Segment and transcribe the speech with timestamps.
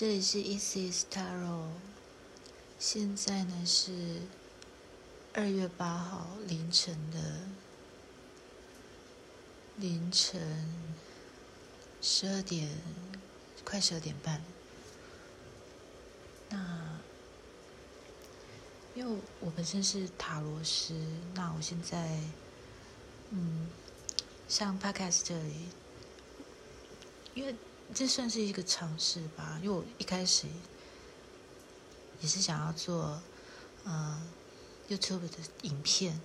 [0.00, 1.72] 这里是 Easy Staro，
[2.78, 4.22] 现在呢是
[5.34, 7.18] 二月八号凌晨的
[9.76, 10.40] 凌晨
[12.00, 12.70] 十二点，
[13.62, 14.42] 快十二点半。
[16.48, 16.98] 那
[18.94, 20.94] 因为我本身是塔罗师，
[21.34, 22.18] 那我现在
[23.28, 23.68] 嗯
[24.48, 25.68] 上 Podcast 这里，
[27.34, 27.54] 因为。
[27.92, 30.46] 这算是一个尝试吧，因为我一开始
[32.20, 33.20] 也是想要做
[33.84, 34.22] 呃
[34.88, 36.20] YouTube 的影片，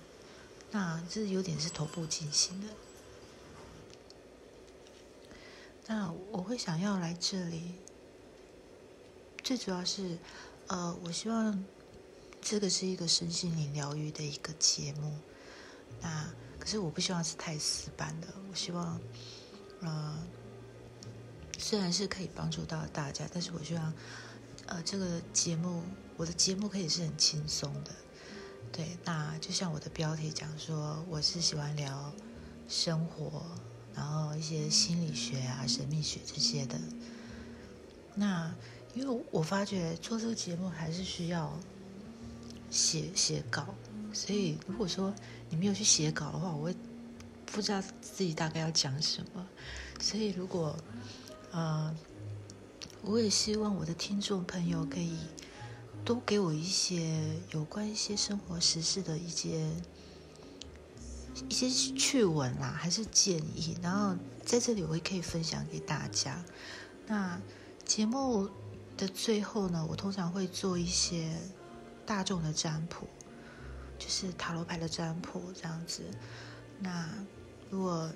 [0.70, 2.68] 那这有点是头部进行的。
[5.86, 7.74] 那我会想要来这里，
[9.42, 10.16] 最主要是
[10.68, 11.64] 呃，我希望
[12.40, 15.18] 这个是一个身心灵疗愈的一个节目。
[16.00, 19.00] 那可是我不希望是太死板的，我希望
[19.80, 20.16] 呃。
[21.58, 23.92] 虽然是可以帮助到大家，但是我希望，
[24.66, 25.82] 呃，这个节目，
[26.16, 27.90] 我的节目可以是很轻松的，
[28.72, 28.96] 对。
[29.04, 32.12] 那就像我的标题讲说，我是喜欢聊
[32.68, 33.42] 生活，
[33.94, 36.78] 然后一些心理学啊、神秘学这些的。
[38.14, 38.54] 那
[38.94, 41.58] 因为我发觉做这个节目还是需要
[42.70, 43.74] 写写稿，
[44.12, 45.14] 所以如果说
[45.50, 46.76] 你没有去写稿的话，我会
[47.44, 49.46] 不知道自己大概要讲什么。
[50.00, 50.76] 所以如果
[51.56, 51.90] 呃，
[53.00, 55.16] 我也希望我的听众朋友可以
[56.04, 57.18] 多给我一些
[57.50, 59.72] 有关一些生活实事的一些
[61.48, 63.74] 一些趣闻啦，还是建议。
[63.80, 66.44] 然后在这里我也可以分享给大家。
[67.06, 67.40] 那
[67.86, 68.50] 节目
[68.94, 71.34] 的最后呢，我通常会做一些
[72.04, 73.08] 大众的占卜，
[73.98, 76.02] 就是塔罗牌的占卜这样子。
[76.78, 77.08] 那
[77.70, 78.12] 如果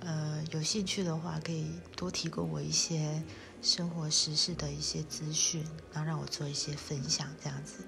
[0.00, 3.22] 呃，有兴趣的话，可以多提供我一些
[3.62, 5.62] 生活实事的一些资讯，
[5.92, 7.84] 然后让我做一些分享，这样子。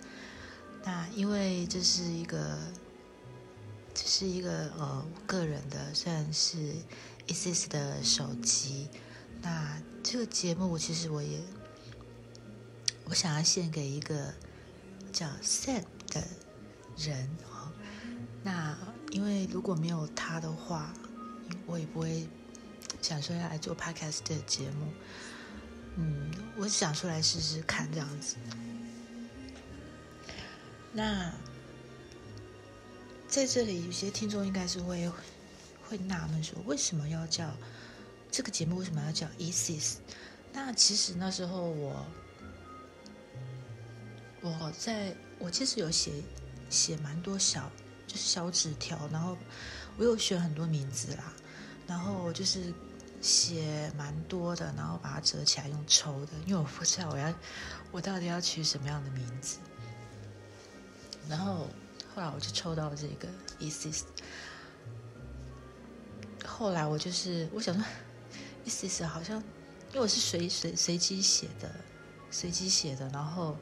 [0.84, 2.58] 那因为这是一个，
[3.95, 6.74] 这是一个呃个人的，算是
[7.28, 8.89] Isis 的手机。
[9.40, 11.40] 那这个节目，其实我也
[13.05, 14.34] 我想要献给一个
[15.12, 16.22] 叫 Sam 的
[16.98, 17.72] 人哦。
[18.42, 18.77] 那
[19.11, 20.92] 因为如果没有他的话，
[21.67, 22.27] 我也不会
[23.01, 24.92] 想说要来做 podcast 的节目，
[25.97, 28.36] 嗯，我想出来试试看这样子。
[30.92, 31.33] 那
[33.29, 35.11] 在这里，有些听众应该是会
[35.89, 37.51] 会纳闷说，为什么要叫
[38.31, 38.77] 这个节目？
[38.77, 39.95] 为什么要叫 Isis？
[40.52, 42.07] 那其实那时候我
[44.42, 46.13] 我在我其实有写
[46.69, 47.70] 写蛮多小
[48.07, 49.36] 就是小纸条，然后
[49.97, 51.33] 我有选很多名字啦。
[51.86, 52.73] 然后就是
[53.20, 57.35] 写蛮多的，然后把它折起来用抽的，因为我不知道我要
[57.91, 59.58] 我到底要取什么样的名字。
[61.29, 61.69] 然后
[62.14, 63.29] 后来我就抽到这个
[63.61, 64.02] Isis。
[66.45, 67.85] 后来我就是我想说
[68.64, 69.39] ，Isis 好像
[69.91, 71.70] 因为我是随随随机写的，
[72.31, 73.57] 随机写的，然后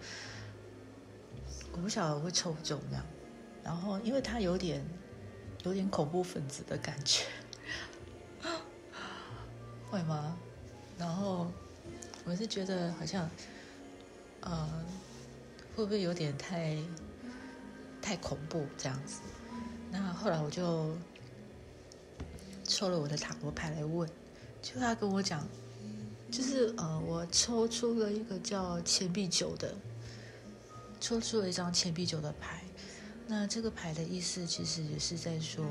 [1.72, 3.04] 我不晓得我会抽中这样。
[3.62, 4.84] 然后因为它有点
[5.64, 7.24] 有点恐怖分子的感觉。
[9.90, 10.36] 会吗？
[10.98, 11.50] 然后
[12.24, 13.28] 我是觉得好像，
[14.40, 14.84] 呃，
[15.74, 16.76] 会不会有点太
[18.00, 19.20] 太恐怖这样子？
[19.90, 20.96] 那后来我就
[22.64, 24.08] 抽了我的塔罗牌来问，
[24.62, 25.44] 就他跟我讲，
[26.30, 29.74] 就是呃，我抽出了一个叫钱币九的，
[31.00, 32.62] 抽出了一张钱币九的牌。
[33.30, 35.64] 那这个牌的意思其实也是在说。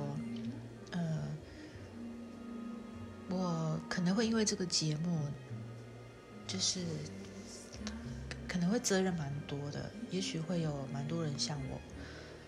[0.91, 1.27] 呃
[3.29, 5.19] 我可能会因为这个节目，
[6.47, 6.79] 就是
[8.47, 11.79] 可能会责任蛮多的，也许会有蛮多人向我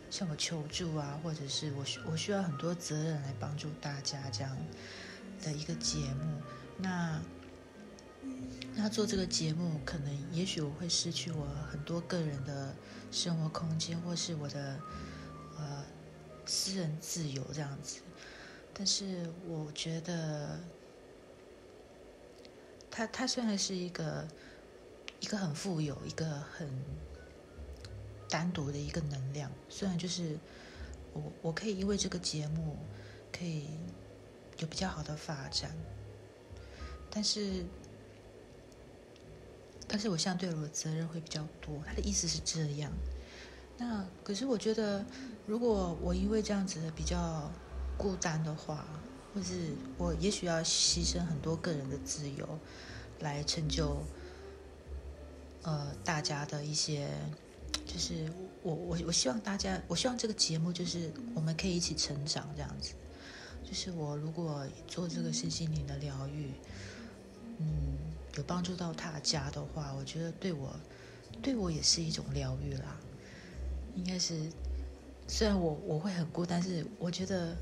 [0.09, 4.57] 向我求助啊，或者是我需我需要很多责任来帮助大家这样
[5.43, 6.41] 的一个节目。
[6.77, 7.21] 那
[8.73, 12.73] 那做这个节目，可能也许我会失去我很多个人的
[13.11, 14.79] 生活空间，或是我的
[15.61, 15.85] 呃
[16.45, 18.01] 私人自由这样子。
[18.73, 20.59] 但是我觉得，
[22.89, 24.27] 他他虽然是一个
[25.19, 26.67] 一个很富有、一个很
[28.29, 30.37] 单独的一个能量，虽然就是
[31.13, 32.77] 我我可以因为这个节目
[33.31, 33.67] 可以
[34.57, 35.75] 有比较好的发展，
[37.09, 37.65] 但是
[39.87, 41.83] 但是我相对我的责任会比较多。
[41.85, 42.91] 他的意思是这样。
[43.81, 45.03] 那可是我觉得，
[45.47, 47.51] 如果我因为这样子的比较。
[47.97, 48.83] 孤单的话，
[49.31, 52.57] 或是我也许要牺牲很多个人的自由，
[53.19, 54.01] 来成就
[55.61, 57.07] 呃大家的一些，
[57.85, 58.31] 就是
[58.63, 62.93] 我我我希望大家，我希望这个节目就是我们可以一起成长这样子。
[63.63, 66.51] 就是我如果做这个身心灵的疗愈，
[67.59, 67.99] 嗯，
[68.35, 70.75] 有帮助到大家的话，我觉得对我
[71.39, 72.97] 对我也是一种疗愈啦。
[73.95, 74.49] 应该是，
[75.27, 77.55] 虽然我我会很孤单，但是我觉得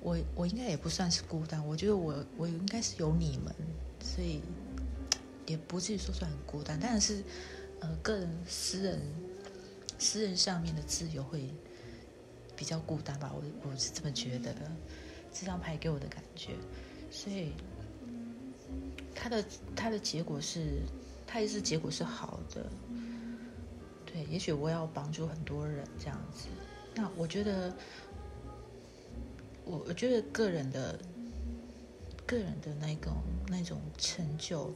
[0.00, 1.66] 我我应该也不算是孤单。
[1.66, 3.54] 我觉得我我应该是有你们，
[4.00, 4.40] 所以
[5.46, 6.78] 也不至于说算很孤单。
[6.80, 7.22] 但是，
[7.80, 9.00] 呃，个人私人
[9.98, 11.50] 私人上面的自由会
[12.54, 14.54] 比较孤单吧，我我是这么觉得。
[15.38, 16.54] 这张牌给我的感觉，
[17.10, 17.52] 所以
[19.14, 19.44] 他的
[19.74, 20.80] 他的结果是，
[21.26, 22.64] 他也是结果是好的。
[24.16, 26.46] 对，也许我要帮助很多人这样子。
[26.94, 27.70] 那我觉得，
[29.62, 30.98] 我我觉得个人的
[32.24, 33.12] 个人的那种
[33.48, 34.74] 那种成就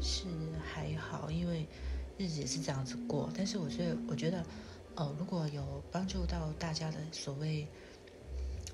[0.00, 0.24] 是
[0.64, 1.66] 还好，因为
[2.16, 3.30] 日子也是这样子过。
[3.36, 4.42] 但是我觉得，我觉得，
[4.94, 7.68] 呃，如果有帮助到大家的所谓。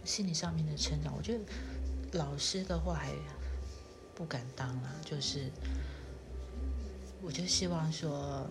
[0.04, 1.40] 心理上面的成长，我觉得
[2.12, 3.12] 老师的话还
[4.14, 4.94] 不敢当啊。
[5.04, 5.50] 就是，
[7.20, 8.48] 我就希望说，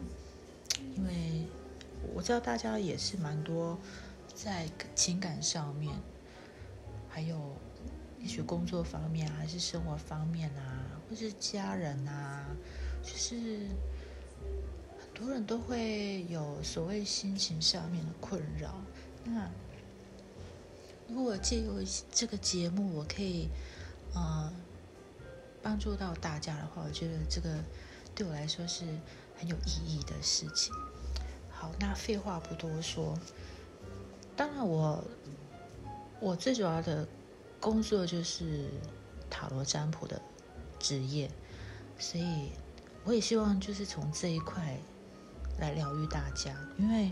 [0.95, 1.45] 因为
[2.13, 3.77] 我知道大家也是蛮多
[4.33, 5.93] 在情感上面，
[7.09, 7.55] 还有
[8.19, 12.45] 也许工作方面还是生活方面啊，或是家人啊，
[13.03, 13.67] 就是
[14.99, 18.75] 很多人都会有所谓心情上面的困扰。
[19.23, 19.49] 那
[21.07, 23.47] 如果借由这个节目，我可以，
[24.13, 24.51] 呃，
[25.61, 27.63] 帮助到大家的话，我觉得这个
[28.15, 28.85] 对我来说是
[29.37, 30.73] 很有意义的事情。
[31.49, 33.17] 好，那废话不多说，
[34.35, 35.03] 当然我
[36.19, 37.07] 我最主要的
[37.59, 38.69] 工作就是
[39.29, 40.21] 塔罗占卜的
[40.79, 41.29] 职业，
[41.97, 42.51] 所以
[43.03, 44.77] 我也希望就是从这一块
[45.59, 47.11] 来疗愈大家，因为。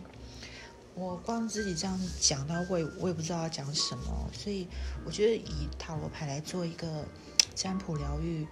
[0.95, 4.67] 我光自己这样讲到会，我也不知道要讲什么，所以
[5.03, 7.03] 我觉得以塔罗牌来做一个
[7.55, 8.45] 占卜疗愈，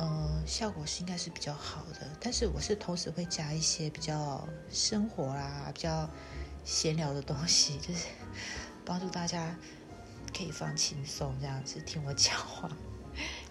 [0.00, 2.08] 呃，效果是应该是比较好的。
[2.18, 6.08] 但是我是同时会加一些比较生活啊、比较
[6.64, 8.06] 闲聊的东西，就是
[8.82, 9.54] 帮助大家
[10.34, 12.66] 可以放轻松，这样子听我讲话，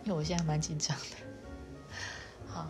[0.03, 1.17] 因为我现在蛮紧张的。
[2.51, 2.67] 好，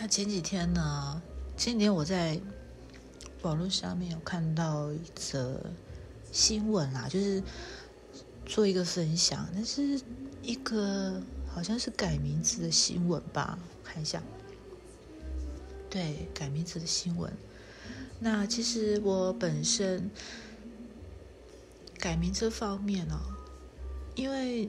[0.00, 1.22] 那前几天呢？
[1.56, 2.40] 前几天我在
[3.42, 5.64] 网络上面有看到一则
[6.32, 7.40] 新闻啦，就是
[8.44, 10.00] 做一个分享，但是
[10.44, 13.58] 一个好像是改名字的新闻吧？
[13.82, 14.22] 看一下，
[15.88, 17.32] 对，改名字的新闻。
[18.20, 20.10] 那其实我本身
[21.98, 23.18] 改名这方面呢，
[24.14, 24.68] 因为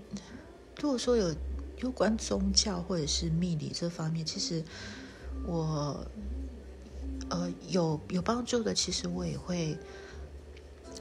[0.80, 1.36] 如果说有
[1.78, 4.64] 有关宗教或者是命理这方面，其实
[5.46, 6.06] 我。
[7.28, 9.76] 呃，有有帮助的，其实我也会，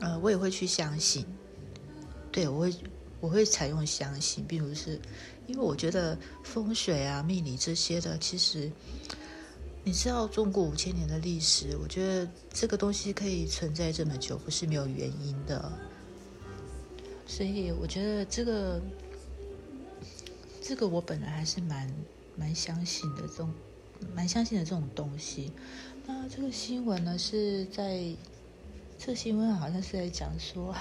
[0.00, 1.26] 呃，我也会去相信。
[2.32, 2.66] 对我，
[3.24, 4.44] 我会采用相信。
[4.46, 5.00] 并不是，
[5.46, 8.70] 因为我觉得风水啊、命理这些的，其实
[9.82, 15.72] 你知道，中国五千年的历史，我觉得这个东西可以存在这么久，不是没有原因的。
[17.26, 18.78] 所以，我觉得这个，
[20.60, 21.90] 这个我本来还是蛮
[22.36, 23.50] 蛮相信的，这种
[24.14, 25.50] 蛮相信的这种东西。
[26.06, 28.04] 那这个新闻呢，是在
[28.98, 30.74] 这个新闻好像是在讲说，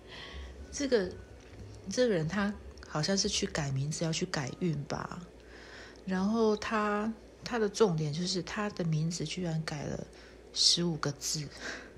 [0.72, 1.12] 这个
[1.90, 2.52] 这个人他
[2.88, 5.20] 好像是去改名字，要去改运吧。
[6.06, 7.12] 然后他
[7.42, 10.06] 他的重点就是他的名字居然改了
[10.52, 11.46] 十五个字，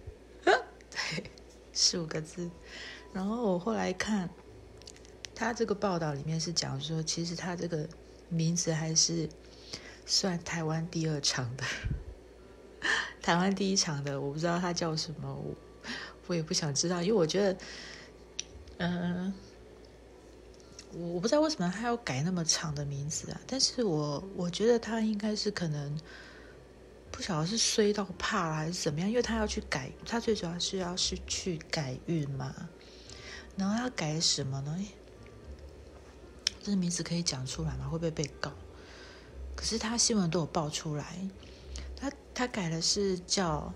[0.44, 1.30] 对，
[1.72, 2.50] 十五个字。
[3.12, 4.28] 然后我后来看
[5.34, 7.88] 他这个报道里面是讲说，其实他这个
[8.28, 9.28] 名字还是
[10.04, 11.64] 算台湾第二长的。
[13.20, 15.54] 台湾第一场的，我不知道他叫什么，我
[16.28, 17.56] 我也不想知道，因为我觉得，
[18.78, 19.34] 嗯，
[20.98, 23.40] 我不知道为什么他要改那么长的名字啊。
[23.46, 25.98] 但是我我觉得他应该是可能
[27.10, 32.54] 不晓得是衰到怕了还是怎么样，因为他要去改，他最主要是要是去改运嘛。
[33.56, 34.76] 然后他改什么呢？
[36.62, 37.88] 这个名字可以讲出来吗？
[37.88, 38.52] 会不会被告？
[39.54, 41.16] 可是他新闻都有爆出来。
[41.96, 43.72] 他他改的是叫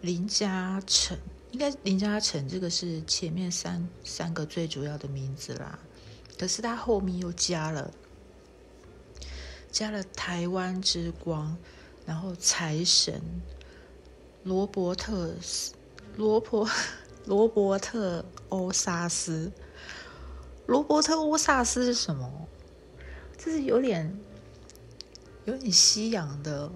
[0.00, 1.18] 林嘉诚，
[1.50, 5.78] 应该林嘉诚这个是前面三三个最主要的名字啦。
[6.40, 7.92] 可是他后面又加了
[9.70, 11.54] 加了台湾之光，
[12.06, 13.20] 然后财神
[14.44, 15.74] 罗伯特斯
[16.16, 16.66] 罗伯
[17.26, 19.52] 罗伯特欧萨斯，
[20.64, 22.48] 罗伯特欧萨斯是什么？
[23.36, 24.18] 这是有点
[25.44, 26.72] 有点西洋的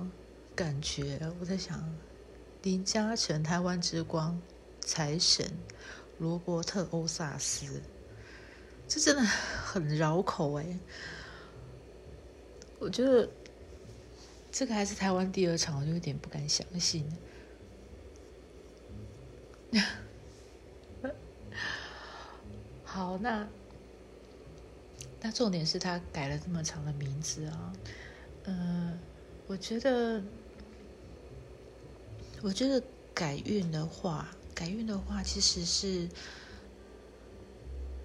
[0.54, 1.18] 感觉。
[1.40, 1.82] 我在想，
[2.60, 4.38] 林嘉诚、台湾之光、
[4.82, 5.50] 财神
[6.18, 7.80] 罗伯特·欧萨斯，
[8.86, 10.78] 这真的很绕口哎。
[12.78, 13.28] 我觉得
[14.52, 17.04] 这个还是台湾第二场，我就有点不敢相信。
[22.84, 23.48] 好，那
[25.20, 27.72] 那重点是他改了这么长的名字啊，
[28.44, 28.96] 嗯，
[29.48, 30.22] 我觉得，
[32.40, 32.80] 我觉得
[33.12, 36.08] 改运的话，改运的话，其实是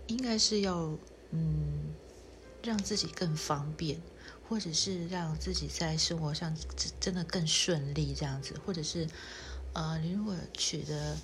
[0.09, 0.95] 应该是要
[1.31, 1.93] 嗯，
[2.61, 4.01] 让自己更方便，
[4.47, 9.07] 或者是让自己在生活上真真的更顺利这样子，或者是
[9.73, 11.17] 呃，你如果取的。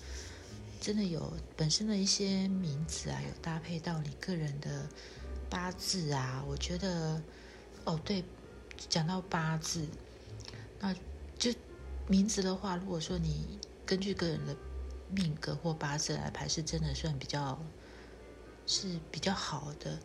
[0.82, 4.88] 真的有本身的一些名字啊，有搭配到你个人的
[5.50, 6.44] 八字啊。
[6.48, 7.20] 我觉得，
[7.86, 8.24] 哦，对，
[8.88, 9.88] 讲到八字，
[10.80, 10.94] 那
[11.40, 11.52] 就
[12.08, 14.56] 名字的话，如果说你根据个人的
[15.10, 17.60] 命格或八字来排，是真的算比较
[18.66, 20.00] 是比较好的。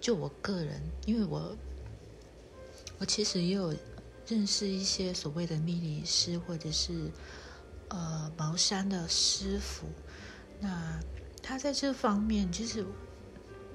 [0.00, 1.56] 就我个人，因为我
[2.98, 3.74] 我其实也有
[4.26, 7.10] 认识一些所谓的命理师，或者是
[7.88, 9.86] 呃茅山的师傅。
[10.60, 11.00] 那
[11.42, 12.86] 他在这方面，其实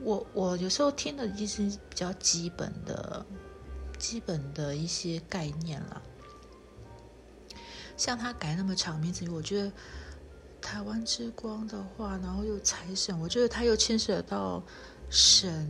[0.02, 3.25] 我我有时候听的其实比较基本的、
[3.98, 6.02] 基本的一些概念了。
[7.96, 9.72] 像他改那么长名字，我觉得
[10.63, 14.63] 台湾之光的话，然后又财神，我觉得他又牵涉到
[15.10, 15.70] 神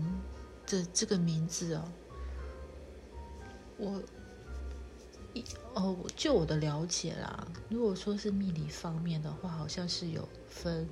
[0.65, 1.91] 的这个名字哦。
[3.77, 4.01] 我
[5.33, 10.29] 一哦，就我的了解啦，如果说是命理方面的话，好像是有。
[10.47, 10.87] 分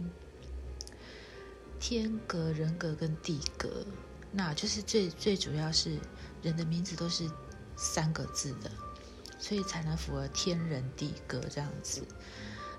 [1.79, 3.85] 天格、人格跟地格，
[4.31, 5.99] 那就是最最主要是
[6.41, 7.29] 人的名字都是
[7.77, 8.71] 三个字的，
[9.37, 12.01] 所以才能符合天人地格这样子。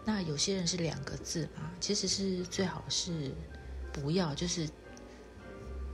[0.05, 3.33] 那有些人是两个字嘛，其实是最好是
[3.93, 4.69] 不要，就是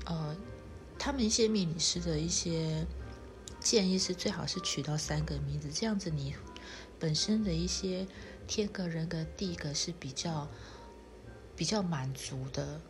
[0.06, 0.36] 呃，
[0.98, 2.86] 他们一些命理师的一些
[3.60, 6.34] 建议是最好是取到三个名字，这样子你
[6.98, 8.06] 本身的一些
[8.46, 10.48] 天格、人格、地格是比较。
[11.58, 12.80] 比较满足的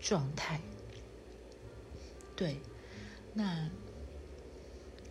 [0.00, 0.60] 状态，
[2.34, 2.60] 对。
[3.32, 3.70] 那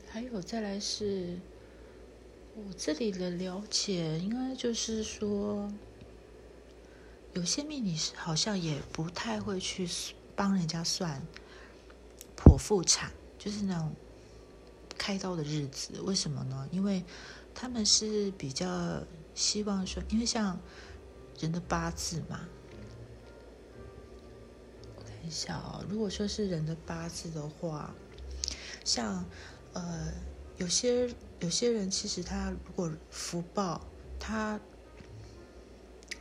[0.10, 1.40] 还有再来是，
[2.58, 5.70] 我这里的了解，应该就是说，
[7.34, 9.86] 有些命理师好像也不太会去
[10.38, 11.22] 帮人家算
[12.38, 13.94] 剖腹产，就是那种
[14.98, 16.00] 开刀的日子。
[16.00, 16.66] 为什么呢？
[16.72, 17.04] 因为
[17.54, 20.58] 他们是比较希望说，因为像
[21.38, 22.48] 人的八字嘛。
[24.96, 27.94] 我看一下哦，如果说是人的八字的话，
[28.86, 29.26] 像
[29.74, 30.14] 呃，
[30.56, 33.82] 有些有些人其实他如果福报，
[34.20, 34.60] 他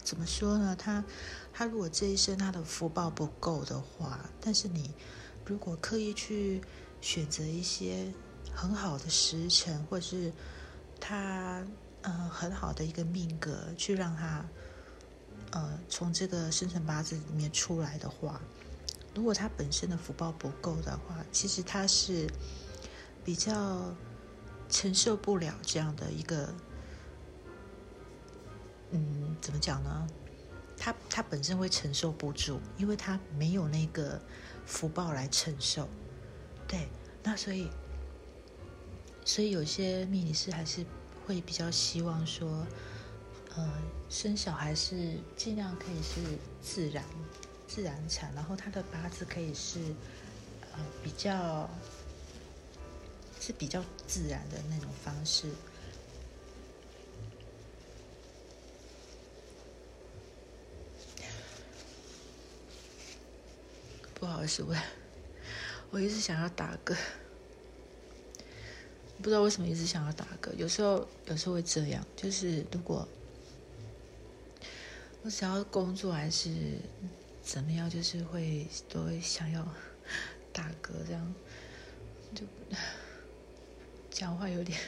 [0.02, 0.76] 怎么说呢？
[0.76, 1.04] 他
[1.52, 4.90] 他如果这一生他的福报不够的话，但是你
[5.46, 6.60] 如果刻意去
[7.00, 8.12] 选择一些
[8.54, 10.32] 很好的时辰，或者是
[11.00, 11.64] 他
[12.02, 14.44] 呃很好的一个命格，去让他
[15.52, 18.40] 呃从这个生辰八字里面出来的话。
[19.14, 22.28] 如果他本身的福报不够的话，其实他是
[23.24, 23.94] 比较
[24.68, 26.52] 承受不了这样的一个，
[28.90, 30.06] 嗯，怎么讲呢？
[30.76, 34.20] 他他本身会承受不住，因为他没有那个
[34.66, 35.88] 福报来承受。
[36.66, 36.88] 对，
[37.22, 37.70] 那所以，
[39.24, 40.84] 所以有些命理师还是
[41.26, 42.66] 会比较希望说，
[43.54, 43.72] 呃，
[44.08, 46.20] 生小孩是尽量可以是
[46.60, 47.04] 自然。
[47.66, 49.80] 自然产，然后他的八字可以是，
[50.72, 51.68] 呃，比较
[53.44, 55.48] 是比较自然的那种方式。
[64.14, 64.74] 不好意思，我
[65.90, 66.96] 我一直想要打嗝，
[69.18, 70.54] 不知道为什么一直想要打嗝。
[70.54, 73.06] 有时候有时候会这样，就是如果
[75.22, 76.78] 我想要工作还是。
[77.44, 77.90] 怎么样？
[77.90, 79.68] 就是会都会想要
[80.50, 81.34] 打嗝，这样
[82.34, 82.46] 就
[84.14, 84.78] 讲话有点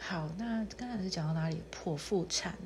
[0.00, 0.28] 好。
[0.36, 1.62] 那刚才是讲到哪里？
[1.70, 2.58] 剖腹产，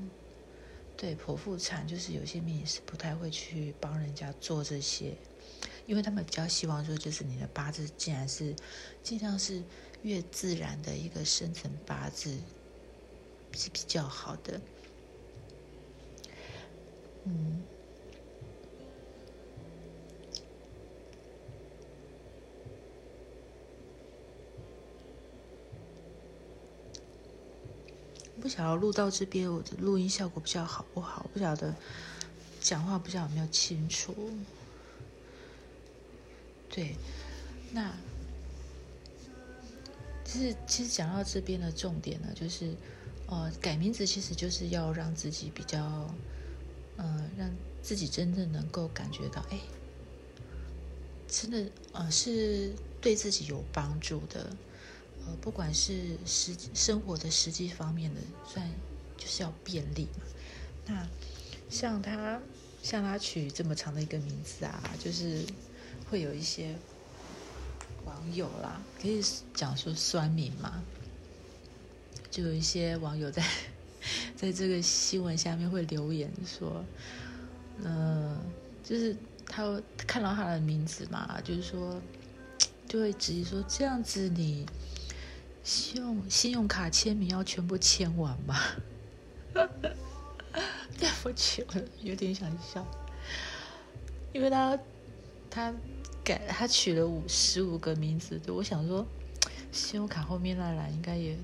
[0.96, 5.14] 对，剖腹产就是有些命理师不太会去帮人家做这些，
[5.84, 8.56] 因为他们比较希望说，就是你的八字竟然是
[9.02, 9.62] 尽量是
[10.00, 12.38] 越自然的一个生辰八字
[13.52, 14.58] 是比较好的，
[17.24, 17.62] 嗯。
[28.40, 31.28] 不晓得录到这边，我的录音效果比较好不好？
[31.32, 31.74] 不晓得
[32.60, 34.14] 讲话不晓得有没有清楚。
[36.68, 36.94] 对，
[37.72, 37.92] 那
[40.24, 42.72] 其实其实讲到这边的重点呢，就是
[43.26, 45.78] 呃，改名字其实就是要让自己比较，
[46.96, 47.50] 嗯，让
[47.82, 49.58] 自己真正能够感觉到，哎，
[51.28, 54.50] 真的呃是对自己有帮助的，
[55.26, 58.68] 呃，不管是实生活的实际方面的，算
[59.16, 60.24] 就是要便利嘛。
[60.86, 61.06] 那
[61.68, 62.40] 像他
[62.82, 65.44] 像他取这么长的一个名字啊，就是。
[66.10, 66.74] 会有一些
[68.04, 69.22] 网友啦，可以
[69.54, 70.82] 讲说酸民嘛，
[72.32, 73.44] 就有一些网友在
[74.34, 76.84] 在这个新闻下面会留言说，
[77.84, 78.36] 嗯，
[78.82, 82.02] 就是他看到他的名字嘛，就是说
[82.88, 84.66] 就会质疑说，这样子你
[85.62, 88.58] 信用信用卡签名要全部签完吗？
[90.98, 92.86] 对不起，我有点想笑，
[94.32, 94.78] 因为他
[95.50, 95.74] 他。
[96.22, 99.04] 改他取了五十五个名字，我想说，
[99.72, 101.34] 信用卡后面那栏应该也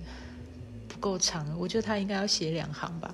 [0.86, 3.12] 不够长，我觉得他应该要写两行吧。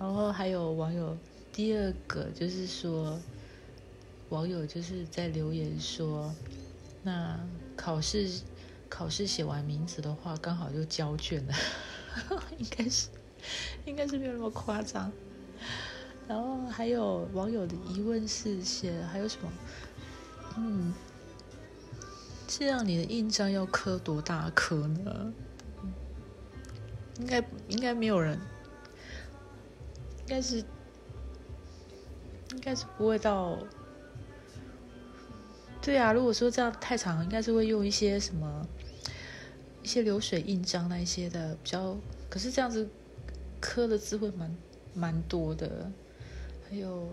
[0.00, 1.16] 然后还有网友
[1.52, 3.20] 第二个就是说，
[4.30, 6.34] 网友就是在留言说，
[7.04, 7.38] 那
[7.76, 8.28] 考试
[8.90, 11.54] 考试写完名字的话，刚好就交卷了，
[12.58, 13.08] 应该是
[13.86, 15.10] 应该是没有那么夸张。
[16.28, 19.50] 然后还有网友的疑问是写还有什么？
[20.58, 20.92] 嗯，
[22.46, 25.32] 这样你的印章要刻多大颗呢？
[27.18, 28.38] 应该应该没有人，
[30.20, 30.58] 应该是
[32.52, 33.58] 应该是不会到。
[35.82, 38.66] 对啊，如果说这样太长，应该是会用一些什么
[39.82, 41.96] 一些流水印章那一些的比较。
[42.28, 42.88] 可是这样子
[43.60, 44.56] 刻的字会蛮
[44.94, 45.90] 蛮多的，
[46.68, 47.08] 还有。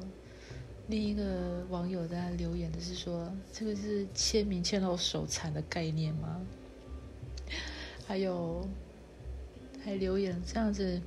[0.89, 6.39] 另一个网友在留言的是说：“这个是签名签到手残的概念吗？”
[8.07, 8.65] 还有
[9.83, 11.01] 还留言这样子，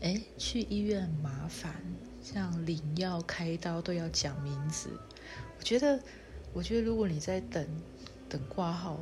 [0.00, 1.74] 哎，去医院很麻烦，
[2.22, 4.90] 像领药、开刀都要讲名字。
[5.58, 6.00] 我觉得，
[6.52, 7.66] 我觉得如果你在等
[8.28, 9.00] 等挂号、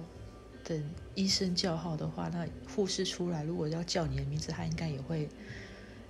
[0.70, 5.28] 等医生叫号的话，那护士出来如果要叫你的名字，他应该也会，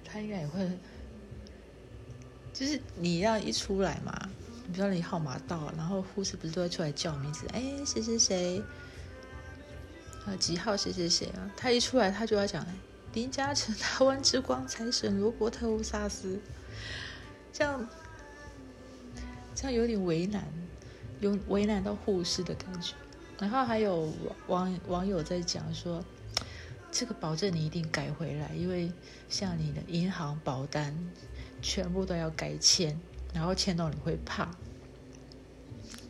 [0.05, 0.71] 他应该也会。
[2.53, 4.13] 就是你要一出来嘛，
[4.67, 7.47] 比如说你号码到，然后护士不是都会出来叫名字？
[7.55, 8.63] 哎，谁谁谁，
[10.27, 11.51] 啊几号谁谁谁啊？
[11.57, 12.63] 他一出来，他就要讲
[13.15, 16.39] 林嘉诚，台湾之光财神罗伯特乌萨斯，
[17.51, 17.89] 这样
[19.55, 20.47] 这样有点为难，
[21.21, 22.95] 有为难到护士的感觉。
[23.41, 24.13] 然后还有
[24.47, 26.05] 网网友在讲说，
[26.93, 28.93] 这个保证你一定改回来，因为
[29.29, 30.95] 像你的银行保单。
[31.63, 32.97] 全部都要改签，
[33.35, 34.51] 然后签到你会怕，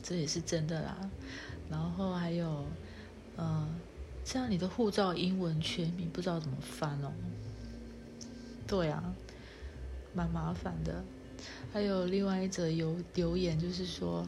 [0.00, 1.10] 这也是真的啦。
[1.68, 2.64] 然后还有，
[3.36, 3.68] 嗯，
[4.24, 7.10] 这样你的护照英文全名不知道怎么翻哦。
[8.64, 9.12] 对啊，
[10.14, 11.02] 蛮麻烦的。
[11.72, 14.24] 还有另外一则有留言，就是说，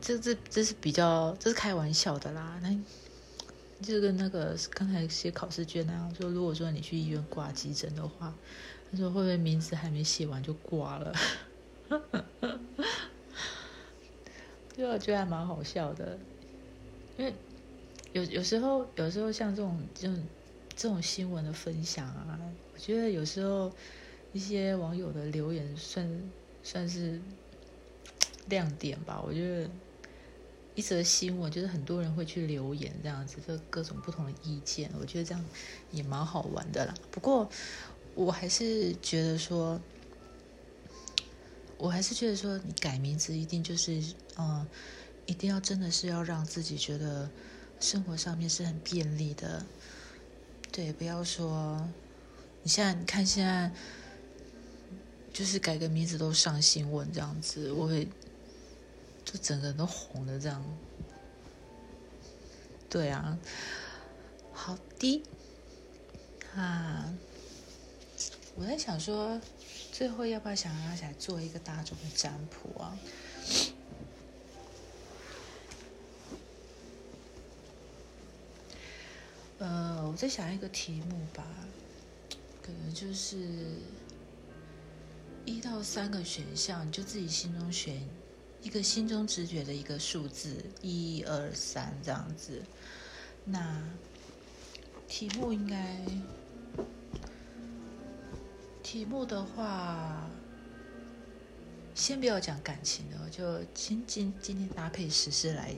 [0.00, 2.60] 这这这是比较，这是开玩笑的啦。
[2.62, 2.76] 那
[3.82, 8.34] 就跟那个刚才写考试卷那样说，如果说你去医院挂急诊的话。
[8.88, 11.12] 他说：“会不会名字还没写完就挂了？”
[14.76, 16.16] 就我觉得还蛮好笑的，
[17.18, 17.34] 因为
[18.12, 20.24] 有有时候，有时候像这种这种
[20.76, 22.38] 这种新闻的分享啊，
[22.72, 23.72] 我觉得有时候
[24.32, 26.08] 一些网友的留言算
[26.62, 27.20] 算是
[28.48, 29.22] 亮点吧。
[29.26, 29.70] 我觉得
[30.74, 35.44] 一则新闻就是很多人会去留言这样子，就各种不同的意见，我觉得这样
[35.90, 36.94] 也蛮好玩的啦。
[37.10, 37.50] 不过。
[38.16, 39.78] 我还是觉得说，
[41.76, 44.02] 我还是觉得说，你改名字一定就是，
[44.38, 44.66] 嗯，
[45.26, 47.28] 一定要真的是要让自己觉得
[47.78, 49.66] 生活上面是很便利的，
[50.72, 51.86] 对，不要说，
[52.62, 53.70] 你现在你看现在，
[55.30, 58.08] 就是改个名字都上新闻这样子，我会
[59.26, 60.64] 就整个人都红了这样，
[62.88, 63.36] 对啊，
[64.52, 65.22] 好的，
[66.54, 67.12] 啊。
[68.58, 69.38] 我在想说，
[69.92, 72.98] 最后要不要想要来做一个大众的占卜啊？
[79.58, 81.44] 呃，我在想一个题目吧，
[82.62, 83.36] 可能就是
[85.44, 88.00] 一到三个选项，就自己心中选
[88.66, 92.60] 一个心中直觉的一个数字，一二三这样子。
[93.44, 93.80] 那
[95.06, 96.04] 题目应该，
[98.82, 100.28] 题目的话，
[101.94, 105.72] 先不要讲感情的，就今今今天搭配时事来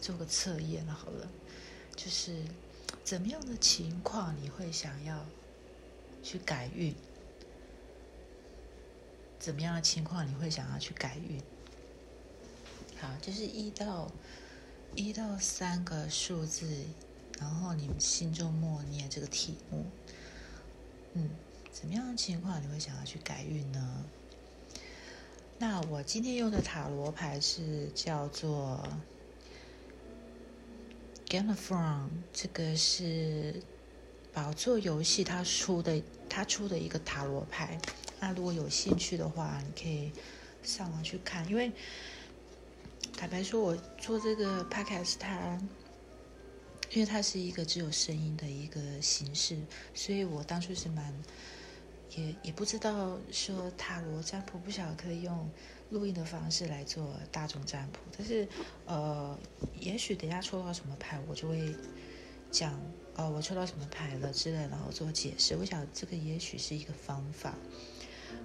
[0.00, 1.28] 做个测验好了。
[1.94, 2.42] 就是
[3.04, 5.24] 怎么样的情况你会想要
[6.20, 6.92] 去改运？
[9.38, 11.40] 怎么样的情况你会想要去改运？
[13.04, 14.10] 好，就是一到
[14.96, 16.66] 一到三个数字。
[17.40, 19.84] 然后你们心中默念这个题目，
[21.14, 21.28] 嗯，
[21.72, 24.04] 怎么样的情况你会想要去改运呢？
[25.58, 28.88] 那我今天用的塔罗牌是叫做
[31.28, 33.60] Game of t h r o n e 这个是
[34.32, 37.76] 宝座游戏他出的，他出的一个塔罗牌。
[38.20, 40.12] 那如果有兴趣的话，你可以
[40.62, 41.48] 上网去看。
[41.50, 41.72] 因为
[43.16, 45.58] 坦白说，我做这个 Podcast 它。
[46.90, 49.58] 因为它是一个只有声音的一个形式，
[49.94, 51.12] 所以我当初是蛮
[52.10, 55.50] 也也不知道说塔罗占卜不晓得可以用
[55.90, 58.46] 录音的方式来做大众占卜，但是
[58.86, 59.36] 呃，
[59.80, 61.74] 也许等下抽到什么牌，我就会
[62.52, 62.80] 讲
[63.16, 65.56] 哦，我抽到什么牌了之类，然后做解释。
[65.56, 67.54] 我想这个也许是一个方法，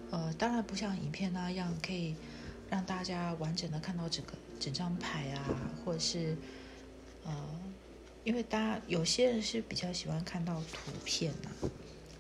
[0.10, 2.16] 呃，当然不像影片那样可以
[2.68, 6.38] 让大家完整的看到整个整张牌啊，或者是
[7.24, 7.60] 呃。
[8.26, 11.70] 因为大家有些人是比较喜欢看到图片呐，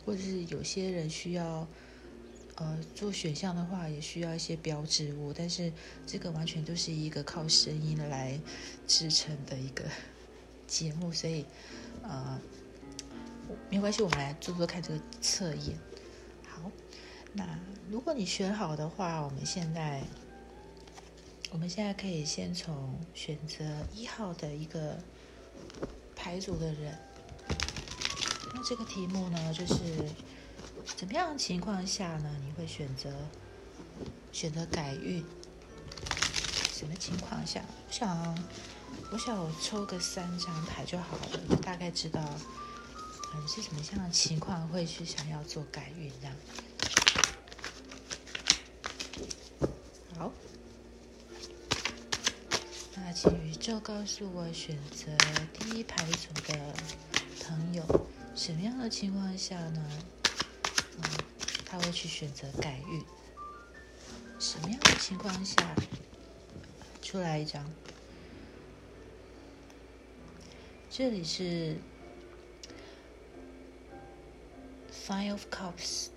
[0.03, 1.67] 或者是有些人需要
[2.55, 5.31] 呃做选项的话，也需要一些标志物。
[5.33, 5.71] 但是
[6.07, 8.39] 这个完全都是一个靠声音来
[8.87, 9.83] 支撑的一个
[10.65, 11.45] 节目，所以
[12.01, 12.39] 呃
[13.69, 15.77] 没关系，我们来做做看这个测验。
[16.47, 16.71] 好，
[17.33, 20.01] 那如果你选好的话，我们现在
[21.51, 24.97] 我们现在可以先从选择一号的一个。
[26.21, 26.99] 牌组的人，
[28.53, 29.73] 那这个题目呢，就是
[30.97, 33.09] 怎么样情况下呢，你会选择
[34.33, 35.23] 选择改运？
[36.73, 37.63] 什么情况下？
[37.87, 38.37] 我想，
[39.13, 42.21] 我想我抽个三张牌就好了，大概知道
[43.33, 46.35] 嗯是什么样的情况会去想要做改运这样。
[53.05, 55.11] 那请宇宙告诉我，选择
[55.53, 56.75] 第一排组的
[57.39, 57.83] 朋友，
[58.35, 60.03] 什么样的情况下呢？
[61.65, 63.03] 他会去选择改运。
[64.39, 65.75] 什么样的情况下？
[67.01, 67.65] 出来一张，
[70.89, 71.77] 这里是
[74.91, 76.09] Five of Cups，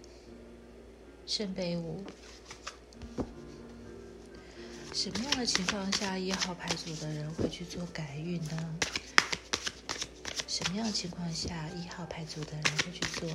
[1.27, 2.05] 圣杯五。
[5.03, 8.79] 什么样的情况下一号牌组的人会去做改运呢？
[10.47, 13.29] 什么样的情况下一号牌组的人会去做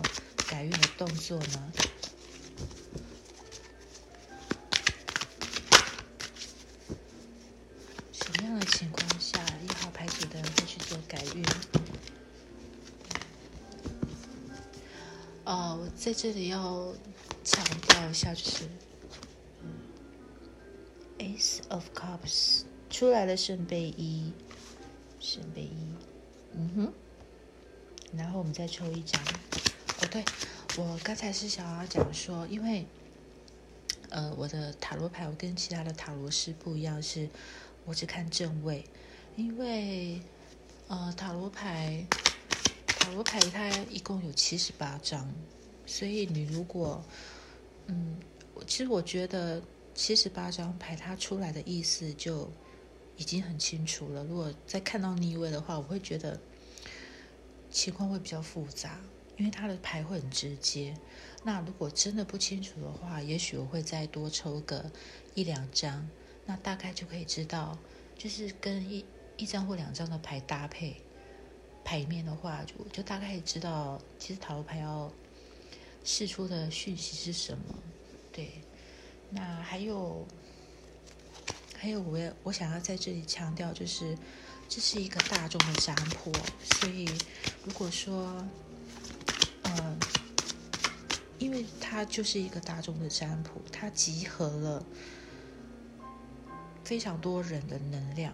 [0.47, 1.71] 改运的动作呢？
[8.13, 11.43] 什么样的情况下一号牌组的人会去做改运？
[15.43, 16.93] 哦，我在这里要
[17.43, 18.69] 强调一下，就是。
[21.77, 24.33] Of cups 出来了，圣杯一，
[25.19, 25.93] 圣杯一，
[26.55, 26.91] 嗯哼，
[28.17, 29.21] 然后我们再抽一张。
[29.21, 30.25] 哦，对，
[30.75, 32.83] 我刚才是想要讲说，因为
[34.09, 37.29] 呃，我的塔罗牌我跟其他的塔罗师不一样，是
[37.85, 38.83] 我只看正位，
[39.35, 40.19] 因为
[40.87, 42.03] 呃，塔罗牌
[42.87, 45.31] 塔罗牌它一共有七十八张，
[45.85, 47.05] 所以你如果
[47.85, 48.17] 嗯，
[48.65, 49.61] 其实我觉得。
[49.97, 52.47] 七十八张牌，它出来的意思就
[53.17, 54.23] 已经很清楚了。
[54.23, 56.39] 如果再看到逆位的话，我会觉得
[57.71, 59.01] 情况会比较复杂，
[59.37, 60.95] 因为它的牌会很直接。
[61.43, 64.91] 那如果真的不清楚的话，也许我会再多抽个
[65.33, 66.07] 一两张，
[66.45, 67.75] 那大概就可以知道，
[68.15, 69.03] 就是跟一
[69.35, 70.95] 一张或两张的牌搭配
[71.83, 75.11] 牌面的话，就就大概知道，其实塔罗牌要
[76.03, 77.73] 释出的讯息是什么，
[78.31, 78.51] 对。
[79.29, 80.25] 那还有，
[81.77, 84.17] 还有，我也我想要在这里强调，就是
[84.69, 86.31] 这是一个大众的占卜，
[86.79, 87.05] 所以
[87.65, 88.41] 如果说，
[89.63, 89.99] 嗯，
[91.37, 94.85] 因为它就是一个大众的占卜，它集合了
[96.85, 98.33] 非常多人的能量，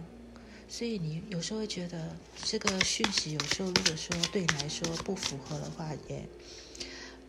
[0.68, 6.28] 所以你有时候会觉得这个讯息有时候如果说对你来说不符合的话，也，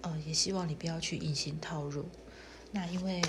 [0.01, 2.05] 呃，也希望你不要去隐形套入。
[2.71, 3.19] 那因为。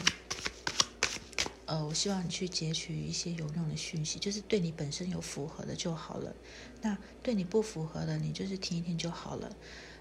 [1.66, 6.32] 呃，我希望你去截取一些有用的讯息，就是对你本身有符合的就好了。
[6.80, 9.50] 那对你不符合的，你就是听一听就好了。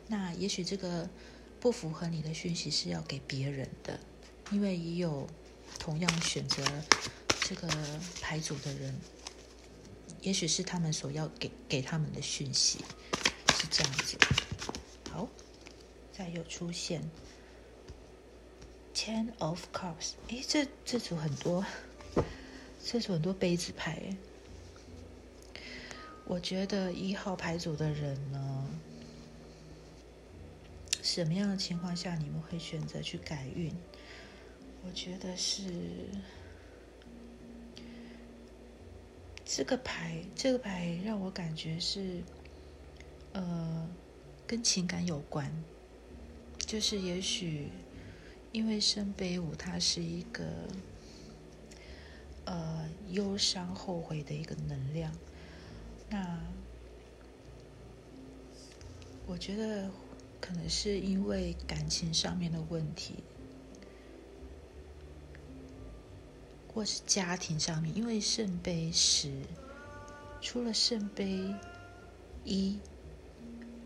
[0.07, 1.09] 那也许这个
[1.59, 3.99] 不符合你的讯息是要给别人的，
[4.51, 5.27] 因为也有
[5.79, 6.63] 同样选择
[7.41, 7.67] 这个
[8.21, 8.95] 牌组的人，
[10.21, 12.77] 也许是他们所要给给他们的讯息
[13.55, 14.15] 是这样子。
[15.09, 15.27] 好，
[16.15, 17.01] 再又出现。
[18.95, 21.65] Ten of Cups，诶，这这组很多，
[22.81, 24.15] 这组很多杯子牌。
[26.25, 28.67] 我觉得一号牌组的人呢，
[31.03, 33.71] 什么样的情况下你们会选择去改运？
[34.87, 35.63] 我觉得是
[39.43, 42.23] 这个牌，这个牌让我感觉是，
[43.33, 43.87] 呃，
[44.47, 45.51] 跟情感有关，
[46.65, 47.69] 就是也许。
[48.55, 50.45] 因为圣杯五，它是一个
[52.45, 55.13] 呃忧伤、后悔的一个能量。
[56.09, 56.39] 那
[59.27, 59.91] 我觉得
[60.39, 63.15] 可能是因为感情上面的问题，
[66.73, 67.93] 或是家庭上面。
[67.93, 69.33] 因为圣杯十，
[70.39, 71.53] 除了圣杯
[72.45, 72.79] 一、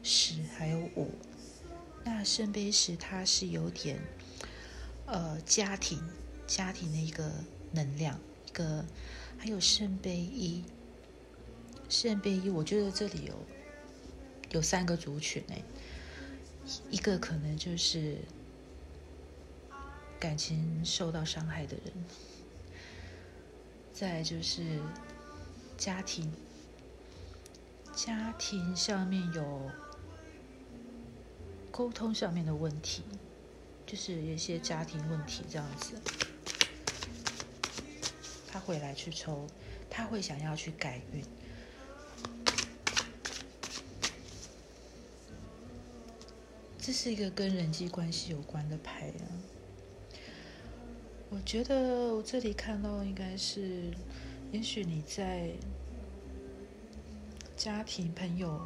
[0.03, 1.09] 十还有五，
[2.05, 3.99] 那圣杯十它是有点。
[5.11, 5.99] 呃，家庭，
[6.45, 7.31] 家庭的一个
[7.71, 8.85] 能量，一个
[9.37, 10.63] 还有圣杯一，
[11.89, 13.47] 圣杯一，我觉得这里有
[14.51, 15.63] 有三个族群诶，
[16.91, 18.19] 一个可能就是
[20.19, 22.05] 感情受到伤害的人，
[23.91, 24.79] 再就是
[25.75, 26.31] 家庭，
[27.95, 29.71] 家庭上面有
[31.71, 33.01] 沟通上面的问题。
[33.89, 35.95] 就是有一些家庭问题这样子，
[38.47, 39.47] 他会来去抽，
[39.89, 41.23] 他会想要去改运。
[46.77, 49.25] 这是一个跟人际关系有关的牌啊。
[51.31, 53.89] 我觉得我这里看到应该是，
[54.51, 55.49] 也许你在
[57.57, 58.61] 家庭、朋友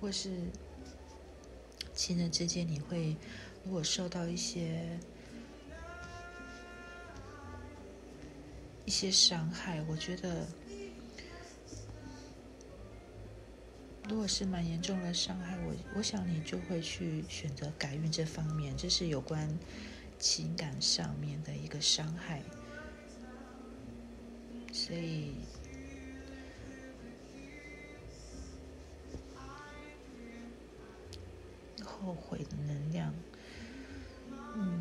[0.00, 0.30] 或是
[1.92, 3.16] 亲人之间，你会。
[3.64, 4.98] 如果受到一些
[8.84, 10.46] 一些伤害，我觉得，
[14.08, 19.48] 如果是蛮严重的伤害，我我想你就会去选择改运这方面，这是有关
[20.18, 22.42] 情感上面的一个伤害，
[24.72, 25.36] 所以。
[31.84, 33.14] 后悔的能量。
[34.54, 34.80] 嗯，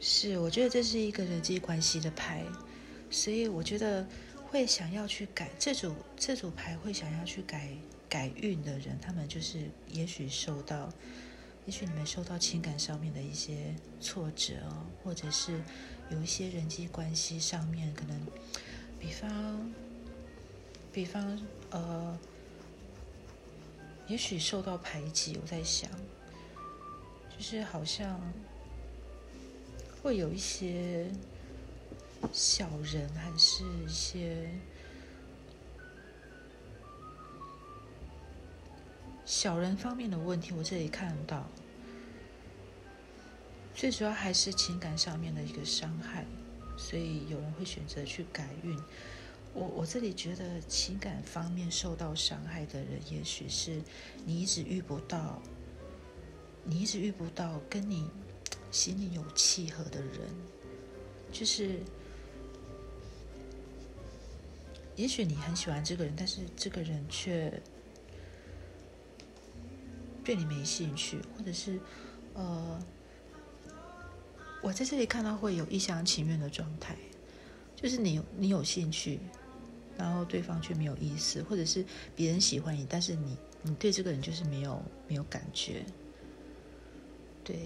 [0.00, 2.44] 是，我觉得这是一个人际关系的牌，
[3.10, 4.06] 所以我觉得
[4.46, 7.68] 会想要去改这组这组牌，会想要去改
[8.08, 10.90] 改运的人，他们就是也许受到，
[11.66, 14.54] 也许你们受到情感上面的一些挫折，
[15.04, 15.60] 或者是
[16.10, 18.18] 有一些人际关系上面可能，
[18.98, 19.70] 比方。
[20.92, 21.38] 比方，
[21.70, 22.18] 呃，
[24.08, 25.88] 也许受到排挤，我在想，
[27.28, 28.20] 就是好像
[30.02, 31.06] 会有一些
[32.32, 34.50] 小人，还是一些
[39.24, 41.46] 小人方面的问题，我这里看到，
[43.76, 46.24] 最主要还是情感上面的一个伤害，
[46.76, 48.76] 所以有人会选择去改运。
[49.52, 53.82] 我我这里觉得情感方面受到伤害的人，也许是
[54.24, 55.42] 你一直遇不到，
[56.64, 58.08] 你一直遇不到跟你
[58.70, 60.20] 心里有契合的人，
[61.32, 61.80] 就是
[64.94, 67.60] 也许你很喜欢这个人，但是这个人却
[70.24, 71.80] 对你没兴趣，或者是
[72.34, 72.80] 呃，
[74.62, 76.96] 我在这里看到会有一厢情愿的状态，
[77.74, 79.18] 就是你你有兴趣。
[80.00, 81.84] 然后对方却没有意思，或者是
[82.16, 85.84] 别人喜欢你，但是你你对这个人就是没有没有感觉。
[87.44, 87.58] 对，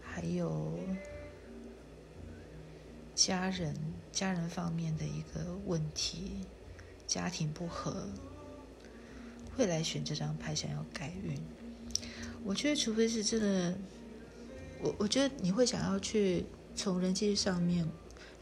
[0.00, 0.78] 还有
[3.14, 3.76] 家人
[4.10, 6.46] 家人方面的一个问题，
[7.06, 8.08] 家庭不和，
[9.54, 11.38] 会来选这张牌想要改运。
[12.42, 13.78] 我觉得，除非是真的，
[14.80, 17.86] 我我觉得你会想要去从人际上面。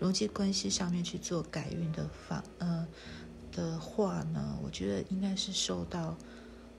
[0.00, 2.88] 人际关系上面去做改运的方呃
[3.52, 6.16] 的话呢，我觉得应该是受到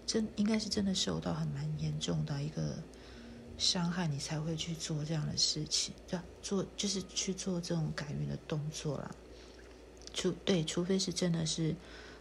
[0.05, 2.81] 真应该是真的受到很蛮严重的一个
[3.57, 9.11] 伤害，你才会去做这样的事情，对，做就是去做这种改运的动作啦。
[10.13, 11.75] 除对，除非是真的是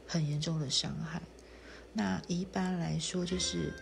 [0.07, 1.23] 很严重的伤害，
[1.95, 3.73] 那一般来说就是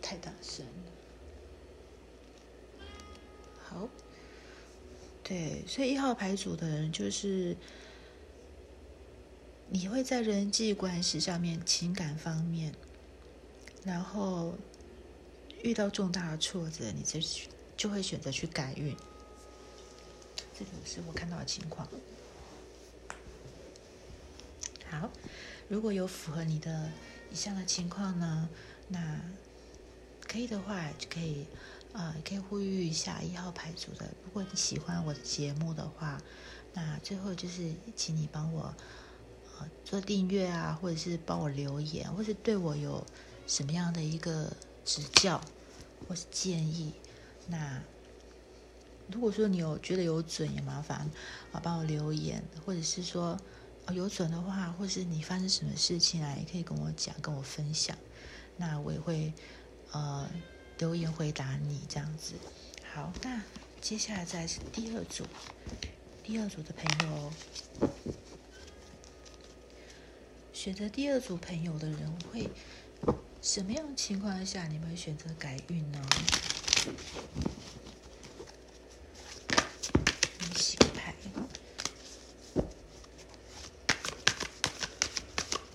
[0.00, 0.92] 太大声了。
[3.76, 3.88] 好，
[5.22, 7.54] 对，所以一号牌组的人就是。
[9.68, 12.72] 你会在人际关系上面、情感方面，
[13.82, 14.54] 然后
[15.60, 17.18] 遇到重大的挫折，你就
[17.76, 18.96] 就会选择去改运。
[20.56, 21.84] 这个是我看到的情况。
[24.88, 25.10] 好，
[25.68, 26.88] 如果有符合你的
[27.32, 28.48] 以上的情况呢，
[28.86, 29.20] 那
[30.28, 31.44] 可以的话就可以
[31.96, 34.06] 呃，可以呼吁一下一号牌组的。
[34.24, 36.20] 如果你喜欢我的节目的话，
[36.74, 38.74] 那最后就是请你帮我。
[39.86, 43.02] 做订阅啊，或者是帮我留言，或是对我有
[43.46, 44.52] 什么样的一个
[44.84, 45.40] 指教
[46.06, 46.92] 或是建议，
[47.46, 47.80] 那
[49.10, 51.10] 如果说你有觉得有准，也麻烦
[51.52, 53.40] 啊帮我留言，或者是说
[53.92, 57.96] 有准的话，或是你发生什么事情啊，也可以跟我讲，跟我分享，
[58.58, 59.32] 那我也会
[59.92, 60.28] 呃
[60.78, 62.34] 留言回答你这样子。
[62.92, 63.42] 好，那
[63.80, 65.24] 接下来再是第二组，
[66.22, 67.32] 第二组的朋友。
[70.52, 72.50] 选择第二组朋友的人会
[73.40, 76.00] 什么样情况下你们会选择改运呢？
[80.56, 81.14] 洗牌，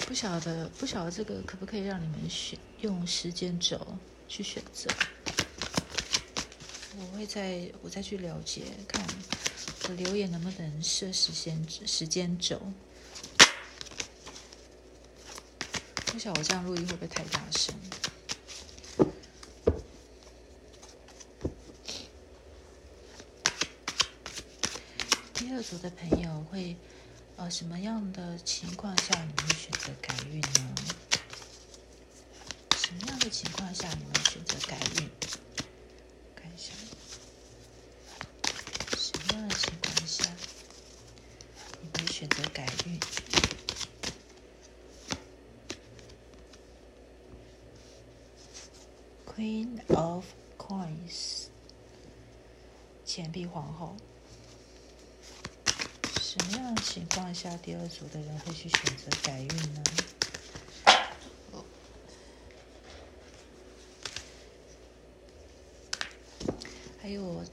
[0.06, 3.80] 不晓得不晓得这个可不可以让你们选用时间轴
[4.32, 4.90] 去选择？
[6.98, 9.06] 我会再我再去了解看
[9.90, 12.62] 我留言能不能设时间时间轴。
[16.06, 17.76] 不晓得我这样录音会不会太大声？
[25.34, 26.78] 第二组的朋友会，
[27.36, 30.76] 呃，什么样的情况下你们会选择改运呢？
[32.92, 35.10] 什么样的情况下你们选择改运？
[36.36, 36.74] 看一下，
[38.98, 40.26] 什么样的情况下
[41.82, 43.00] 你会选择改运
[49.26, 50.26] ？Queen of
[50.58, 51.46] Coins，
[53.06, 53.96] 钱币皇后。
[56.20, 59.82] 什么样的情况下第二组的人会去选择改运呢？
[67.12, 67.44] 还有，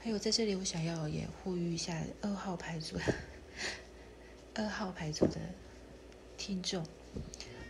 [0.00, 2.96] 还有，在这里我想要也呼吁一下二号牌组，
[4.54, 5.38] 二号牌组的
[6.38, 6.82] 听众。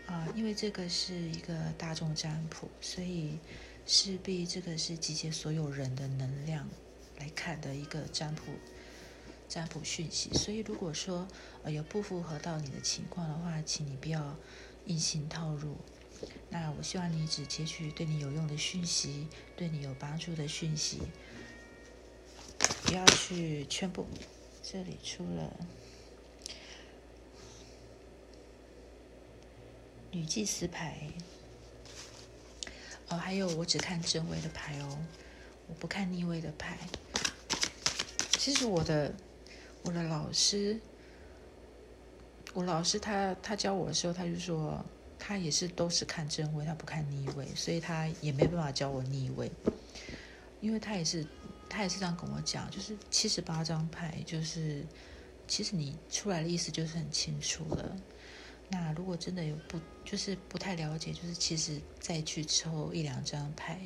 [0.07, 3.37] 啊，因为这个是一个大众占卜，所以
[3.85, 6.69] 势必这个是集结所有人的能量
[7.19, 8.43] 来看的一个占卜
[9.49, 10.33] 占卜讯息。
[10.35, 11.27] 所以如果说
[11.65, 14.37] 呃有不符合到你的情况的话，请你不要
[14.87, 15.77] 硬性套入。
[16.49, 21.01] 那我希望你只截取对你有用的讯息，对你有帮助的讯息，
[22.85, 24.07] 不要去全部。
[24.63, 25.53] 这里出了。
[30.11, 31.09] 女祭司牌，
[33.09, 34.99] 哦，还有我只看正位的牌哦，
[35.69, 36.79] 我不看逆位的牌。
[38.39, 39.13] 其实我的
[39.83, 40.81] 我的老师，
[42.53, 44.83] 我老师他他教我的时候，他就说
[45.19, 49.51] 他也是都是看正位，他不看逆位，所以他也没办法教我逆位，
[50.61, 51.27] 因为他也是
[51.75, 54.87] 他也是这样跟我讲，就是七十八张牌，就是
[55.49, 57.97] 其实你出来的意思就是很清楚了。
[58.69, 63.81] 那如果真的有不就是不太了解，就是其实再去抽一两张牌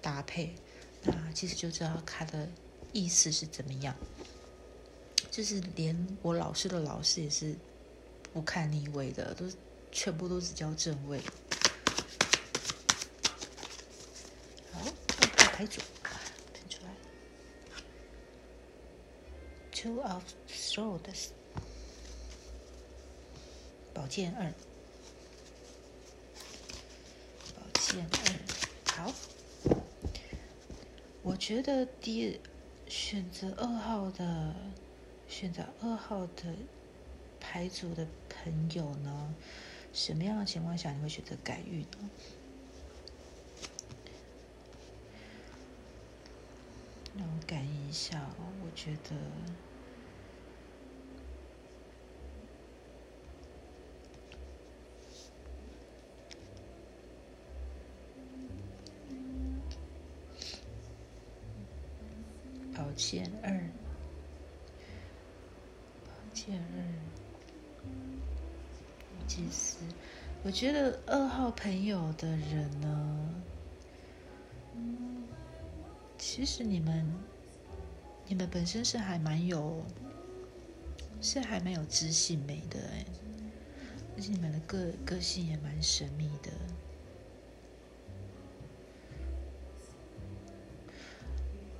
[0.00, 0.54] 搭配，
[1.02, 2.48] 那其实就知道它的
[2.94, 3.94] 意思是怎么样。
[5.30, 7.54] 就是连我老师的老师也是
[8.32, 9.46] 不看逆位的，都
[9.92, 11.20] 全部都是教正位。
[14.72, 14.80] 好，
[15.36, 15.80] 大牌组
[16.52, 16.90] 喷出来
[19.84, 21.28] ，Two of Swords。
[23.92, 24.50] 宝剑二，
[27.54, 28.16] 宝剑二，
[28.94, 29.12] 好。
[31.22, 32.40] 我觉得第
[32.88, 34.54] 选择二号的，
[35.28, 36.54] 选择二号的
[37.38, 39.34] 牌组的朋友呢，
[39.92, 42.10] 什么样的情况下你会选择改运呢？
[47.18, 48.30] 让我感应一下，
[48.64, 49.10] 我觉得。
[63.10, 63.52] 减二，
[66.06, 66.80] 宝剑二，
[69.28, 69.76] 祭司。
[70.42, 73.28] 我觉得二号朋友的人呢，
[76.16, 77.06] 其实你们，
[78.26, 79.84] 你们本身是还蛮有，
[81.20, 83.04] 是还蛮有知性美的哎，
[84.16, 86.50] 而且你们的个个性也蛮神秘的。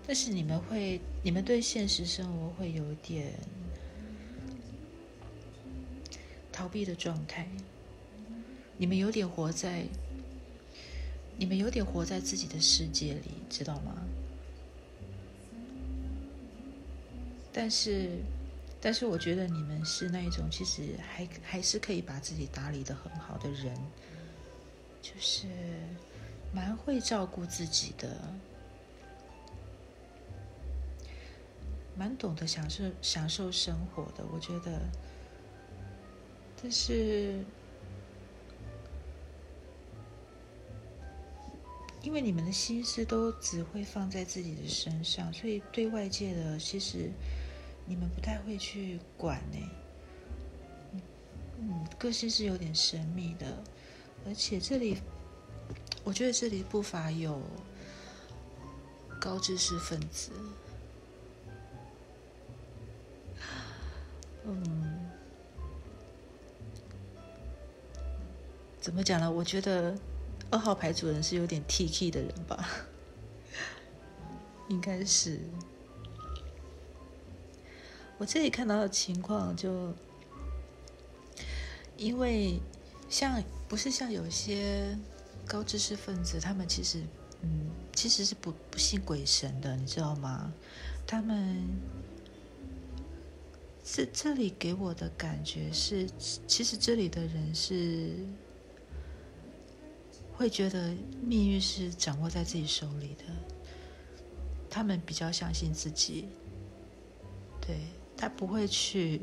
[0.06, 3.32] 但是你们会，你们对现实生活会有点
[6.52, 7.48] 逃避的状态。
[8.76, 9.86] 你们有点活在，
[11.38, 13.94] 你们有点活在自己的世界里，知道吗？
[17.52, 18.18] 但是，
[18.80, 23.72] 但是我觉得你们是那一种，其实还还是可以把自己打理的很好的人，
[25.00, 25.46] 就是
[26.52, 28.34] 蛮会照顾自己的。
[31.96, 34.80] 蛮懂得享受享受生活的，我觉得，
[36.60, 37.44] 但是
[42.02, 47.10] 因为你们的心思都只会放在自己的身上，所以对外界的其实
[47.86, 49.58] 你们不太会去管呢。
[51.60, 53.46] 嗯，个性是有点神秘的，
[54.26, 54.98] 而且这里
[56.02, 57.40] 我觉得这里不乏有
[59.20, 60.32] 高知识分子。
[64.46, 65.10] 嗯，
[68.80, 69.30] 怎么讲呢？
[69.30, 69.96] 我觉得
[70.50, 72.68] 二号牌主人是有点 T K 的人吧，
[74.68, 75.40] 应该是。
[78.18, 79.92] 我这里看到的情况，就
[81.96, 82.60] 因为
[83.08, 84.96] 像不是像有些
[85.46, 87.02] 高知识分子，他们其实
[87.40, 90.52] 嗯其实是不不信鬼神的，你知道吗？
[91.06, 91.66] 他们。
[93.84, 96.08] 这这里给我的感觉是，
[96.46, 98.16] 其实这里的人是
[100.32, 103.24] 会觉得命运是掌握在自己手里的，
[104.70, 106.28] 他们比较相信自己，
[107.60, 107.76] 对
[108.16, 109.20] 他不会去，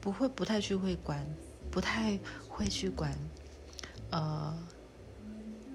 [0.00, 1.24] 不会不太去会管，
[1.70, 3.14] 不太会去管，
[4.12, 4.56] 呃，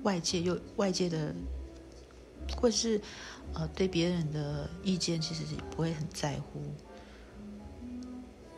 [0.02, 1.32] 外界又外界的，
[2.58, 3.00] 或是
[3.54, 6.60] 呃对别人的意见，其实也不会很在乎。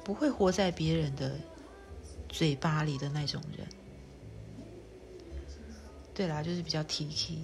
[0.03, 1.39] 不会活在别人的
[2.27, 3.67] 嘴巴里的那种人。
[6.13, 7.37] 对啦，就是比较 T K。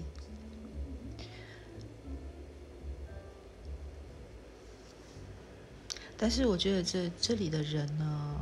[6.18, 8.40] 但是我觉得这这里的人呢，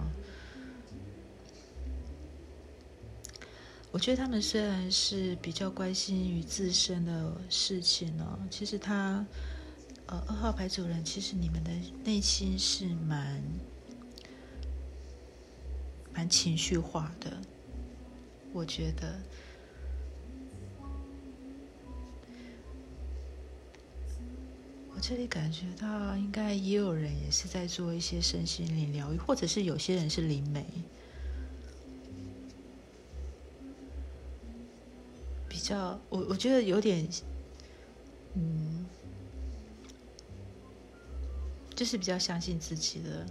[3.91, 9.25] 我觉得他们虽然是比较关心于自身的事情呢，其实他
[10.07, 11.71] 呃二号牌主人，其实你们的
[12.03, 13.43] 内心是蛮。
[16.15, 17.29] 蛮情绪化的，
[18.53, 19.21] 我觉得，
[24.95, 30.65] 我这里感觉到应该也有人也是在做一些身心灵疗愈，或者是有些人是灵媒，
[35.49, 37.05] 比较我我觉得有点，
[38.35, 38.85] 嗯，
[41.75, 43.25] 就是比较相信自己的。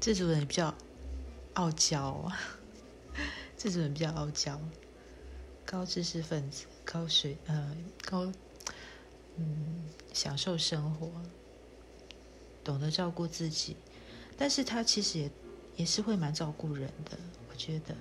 [0.00, 0.72] 这组人比较
[1.54, 2.30] 傲娇，
[3.58, 4.58] 这组人比较傲娇，
[5.66, 8.32] 高知识分子，高水呃高，
[9.36, 11.10] 嗯，享受生活，
[12.62, 13.76] 懂得照顾自己，
[14.36, 15.30] 但是他其实也
[15.76, 17.18] 也是会蛮照顾人的，
[17.50, 17.94] 我觉得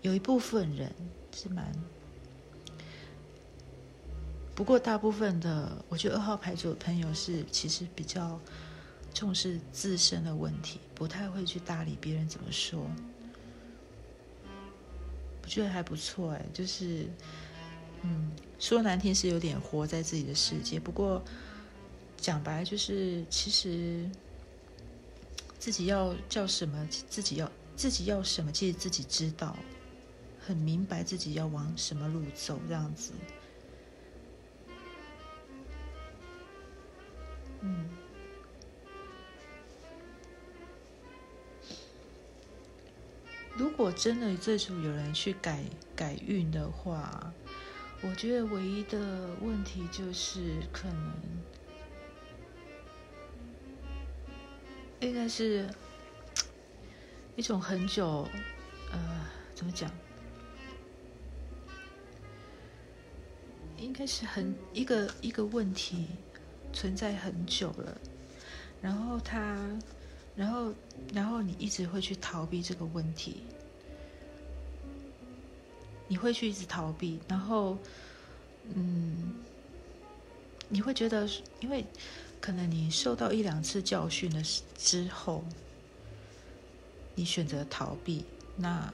[0.00, 0.90] 有一部分人
[1.32, 1.70] 是蛮，
[4.54, 8.40] 不过大部分的，我觉得二号牌组的朋友是其实比较。
[9.16, 12.86] 重视自身的问题，不太会去搭理别人怎么说。
[15.42, 17.08] 我觉得还不错哎，就是，
[18.02, 20.78] 嗯，说难听是有点活在自己的世界。
[20.78, 21.24] 不过
[22.18, 24.06] 讲白就是，其实
[25.58, 29.56] 自己要叫什么，自己要自己要什么，其实自己知道，
[30.38, 33.12] 很明白自己要往什么路走，这样子。
[37.62, 37.88] 嗯。
[43.56, 47.32] 如果真的这组有人去改改运的话，
[48.02, 51.12] 我觉得唯一的问题就是可能
[55.00, 55.68] 应该是
[57.34, 58.28] 一种很久，
[58.92, 59.90] 呃，怎么讲？
[63.78, 66.08] 应该是很一个一个问题
[66.72, 67.98] 存在很久了，
[68.82, 69.58] 然后他，
[70.36, 70.72] 然后
[71.12, 73.42] 然后你一直会去逃避这个问题，
[76.06, 77.76] 你会去一直逃避，然后
[78.74, 79.34] 嗯，
[80.68, 81.28] 你会觉得
[81.60, 81.84] 因为
[82.40, 84.42] 可能你受到一两次教训的
[84.76, 85.42] 之后，
[87.14, 88.24] 你选择逃避，
[88.56, 88.92] 那。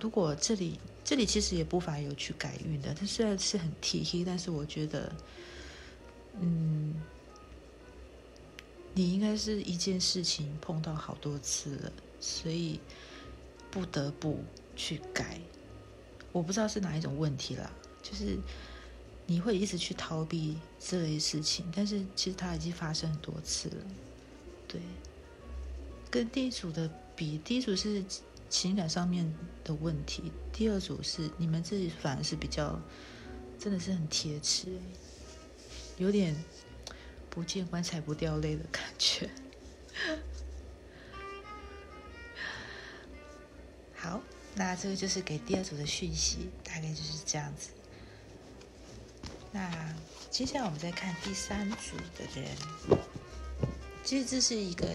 [0.00, 5.12] 如果这里这里其实也不乏有去改运的，它虽然是很体贴，但是我觉得，
[6.40, 6.94] 嗯，
[9.00, 12.78] 你应该是一件事情碰到好多次了，所以
[13.70, 14.44] 不得不
[14.76, 15.40] 去改。
[16.32, 17.72] 我不知道是哪一种问题啦，
[18.02, 18.38] 就是
[19.24, 23.76] 你会一直去逃避这类事情，但是其实它已经发生很多次了。
[24.68, 24.82] 对，
[26.10, 26.86] 跟第一组的
[27.16, 28.04] 比，第一组是。
[28.50, 29.32] 情感上面
[29.62, 32.76] 的问题，第二组是你们自己反而是比较，
[33.60, 34.72] 真的是很贴切，
[35.98, 36.34] 有点
[37.30, 39.30] 不见棺材不掉泪的感觉。
[43.96, 44.20] 好，
[44.54, 47.70] 那这个就是给第二组的讯息，大概就是这样子。
[49.52, 49.94] 那
[50.30, 52.46] 接下来我们再看第三组的人，
[54.04, 54.86] 其实这是一个。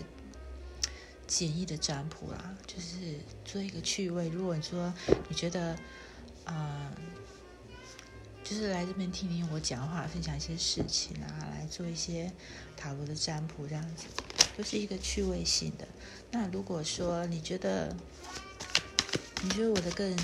[1.28, 4.30] 简易的占卜啦，就是做一个趣味。
[4.30, 4.94] 如果你说
[5.28, 5.76] 你觉得，
[6.46, 6.92] 嗯，
[8.46, 12.32] 就是来这边听听我讲话，分享一些事情啊，来做一些
[12.78, 14.06] 塔罗的占卜，这样子
[14.56, 15.88] 都是一个趣味性的。
[16.30, 17.94] 那如果说你觉得，
[19.42, 20.16] 你觉得我的更，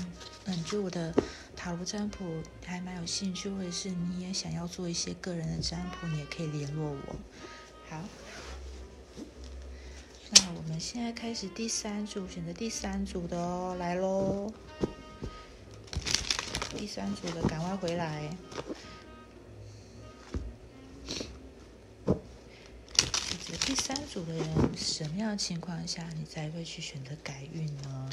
[0.44, 1.12] 嗯，你觉得我的
[1.56, 7.16] 塔罗占卜还蛮有兴趣，或者是你也想要做一些个人的占卜，你也可以联络我。
[7.90, 8.00] 好。
[10.34, 14.50] 那我们现在开始第三组，选择第三组的哦，来喽！
[16.82, 18.28] 第三组的赶快回来。
[23.64, 28.10] 第三组的人，什么样的情况下你才会去选择改运呢？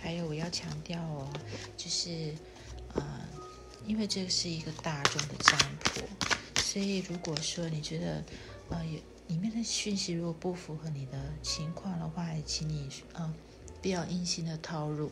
[0.00, 1.28] 还有我要强调哦，
[1.76, 2.32] 就是，
[2.94, 3.28] 呃，
[3.84, 6.02] 因为这是一个大众的占卜。
[6.60, 8.24] 所以，如果说你觉得，
[8.68, 13.34] 呃，有里面的讯息如果不符合你的情况的话，请你呃
[13.80, 15.10] 不要硬性的套路。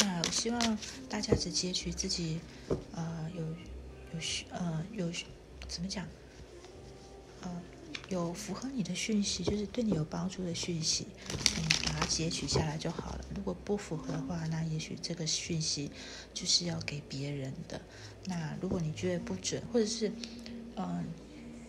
[0.00, 0.78] 那我希望
[1.08, 2.40] 大家只截取自己
[2.92, 3.42] 呃有
[4.14, 5.10] 有需呃有
[5.66, 6.06] 怎么讲
[7.42, 7.62] 呃
[8.08, 11.06] 有符合你的讯息，就是对你有帮助的讯息，
[11.56, 13.24] 你把它截取下来就好了。
[13.36, 15.90] 如果不符合的话，那也许这个讯息
[16.32, 17.80] 就是要给别人的。
[18.24, 20.10] 那如果你觉得不准，或者是，
[20.76, 21.04] 嗯，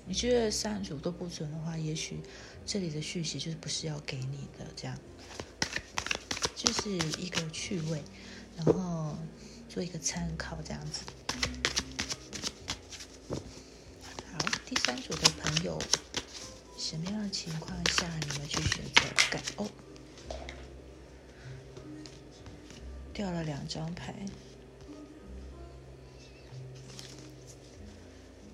[0.06, 2.20] 你觉得三组都不准的话，也许
[2.66, 4.98] 这里的讯息就是不是要给你的，这样，
[6.60, 8.04] 就是一个趣味，
[8.58, 9.16] 然后
[9.70, 11.06] 做一个参考，这样子。
[14.30, 15.82] 好，第三组的朋友，
[16.78, 19.02] 什么样的情况下你们去选择
[19.32, 19.42] 改？
[19.56, 19.66] 哦，
[23.14, 24.14] 掉了两张牌。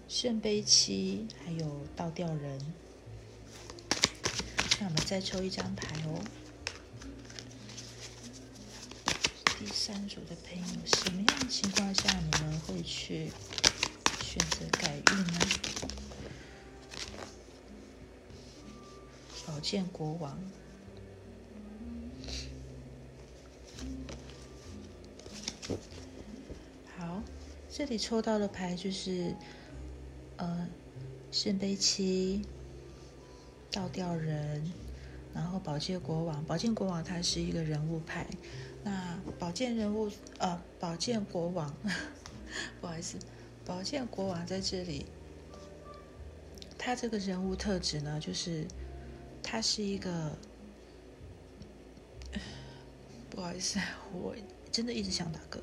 [0.08, 2.74] 圣杯七，还有倒吊人。
[4.80, 6.22] 那我们再抽一张牌哦。
[9.66, 13.32] 第三组的朋友，什么样的情况下你们会去
[14.22, 15.40] 选择改运呢？
[19.48, 20.38] 宝剑国王。
[26.96, 27.24] 好，
[27.68, 29.34] 这里抽到的牌就是。
[30.38, 30.68] 呃，
[31.32, 32.46] 圣杯七，
[33.72, 34.72] 倒吊人，
[35.34, 36.44] 然后宝剑国王。
[36.44, 38.28] 宝剑国王他是一个人物牌，
[39.38, 40.10] 宝剑人物
[40.40, 41.74] 呃，宝剑国王，
[42.82, 43.18] 不好意思，
[43.66, 45.06] 宝剑国王在这里，
[46.78, 48.66] 他这个人物特质呢，就是
[49.44, 50.38] 他是一个，
[53.30, 53.80] 不好意思，
[54.14, 54.36] 我
[54.72, 55.60] 真的一直想打嗝。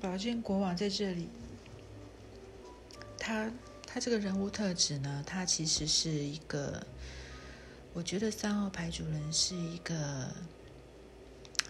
[0.00, 1.28] 宝剑国王在这里，
[3.18, 3.52] 他
[3.86, 6.86] 他这个人物特质呢，他其实是一个，
[7.92, 10.32] 我觉得三号牌主人是一个，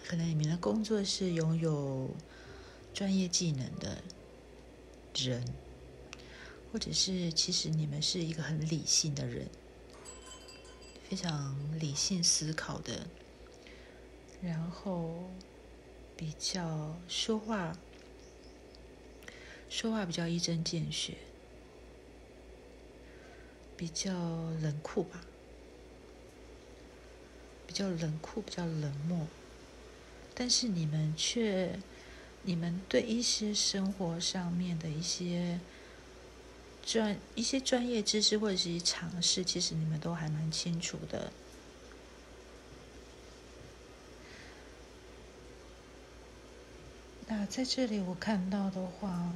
[0.05, 2.09] 可能你们的工作是拥有
[2.93, 4.01] 专业技能的
[5.15, 5.43] 人，
[6.71, 9.47] 或者是其实你们是一个很理性的人，
[11.09, 13.07] 非常理性思考的，
[14.41, 15.29] 然后
[16.15, 17.75] 比较说话。
[19.69, 21.17] 说话比较一针见血，
[23.77, 24.11] 比较
[24.61, 25.25] 冷酷吧，
[27.71, 29.25] 比较冷酷、比较冷漠，
[30.35, 31.79] 但是你们却，
[32.43, 35.57] 你们对一些生活上面的一些
[36.83, 41.31] 专一些专业知识或者是一些常识，其实你们都还蛮清楚的。
[47.25, 49.31] 那在这里我看到的话。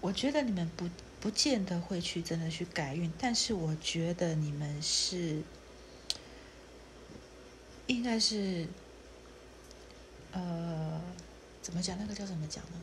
[0.00, 0.88] 我觉得你们不
[1.20, 5.42] 不见得会去真的去改运，但是我觉得你们是
[7.86, 8.66] 应该是
[10.32, 11.00] 呃，
[11.60, 11.98] 怎么讲？
[11.98, 12.80] 那个叫怎么讲呢？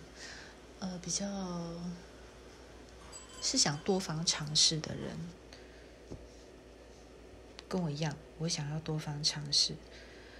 [0.79, 1.25] 呃，比较
[3.41, 5.17] 是想多方尝试的人，
[7.69, 9.75] 跟我一样，我想要多方尝试，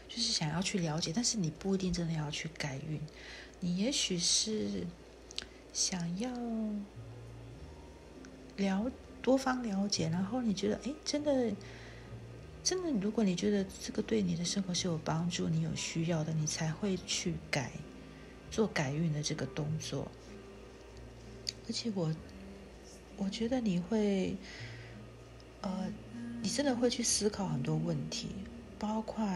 [0.09, 2.99] 就是想要去了解，但是你不一定真的要去改运，
[3.59, 4.85] 你也许是。
[5.73, 6.31] 想要
[8.57, 8.91] 了
[9.21, 11.53] 多方了解，然后你觉得哎，真的，
[12.63, 17.71] 真的，如果你觉得这个对你的生活是有帮助，你有需要的，你才会去改
[18.49, 20.09] 做改运的这个动作。
[21.67, 22.13] 而且我
[23.17, 24.35] 我觉得你会，
[25.61, 25.91] 呃，
[26.41, 28.29] 你真的会去思考很多问题，
[28.77, 29.27] 包括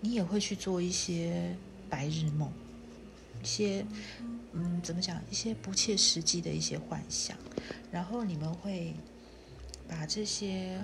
[0.00, 1.54] 你也会去做一些
[1.90, 2.50] 白日梦，
[3.42, 3.84] 一些。
[4.52, 5.20] 嗯，怎么讲？
[5.30, 7.36] 一些不切实际的一些幻想，
[7.92, 8.94] 然后你们会
[9.86, 10.80] 把这些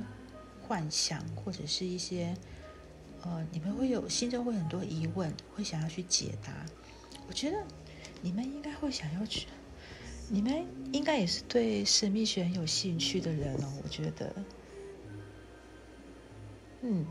[0.63, 2.37] 幻想或者是一些
[3.23, 6.53] 呃，你们会有心中会很多疑问，会想要去解答。
[7.27, 7.57] 我觉得
[8.21, 9.47] 你们应该会想要去，
[10.29, 13.73] 你们应该也是对神秘学很有兴趣的人哦。
[13.83, 14.35] 我觉得，
[16.83, 17.07] 嗯，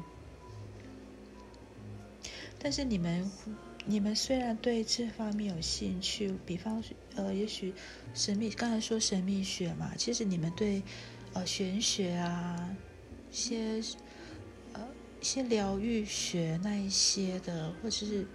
[2.59, 3.29] 但是你们。
[3.85, 6.81] 你们虽然对这方面有兴趣，比方
[7.15, 7.73] 呃，也许
[8.13, 10.81] 神秘刚才说神秘学嘛，其实你们对
[11.33, 12.75] 呃玄学啊，
[13.29, 13.83] 一些
[14.71, 14.87] 呃
[15.19, 18.25] 一些疗愈学那一些的，或者是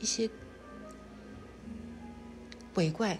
[0.00, 0.28] 一些
[2.72, 3.18] 鬼怪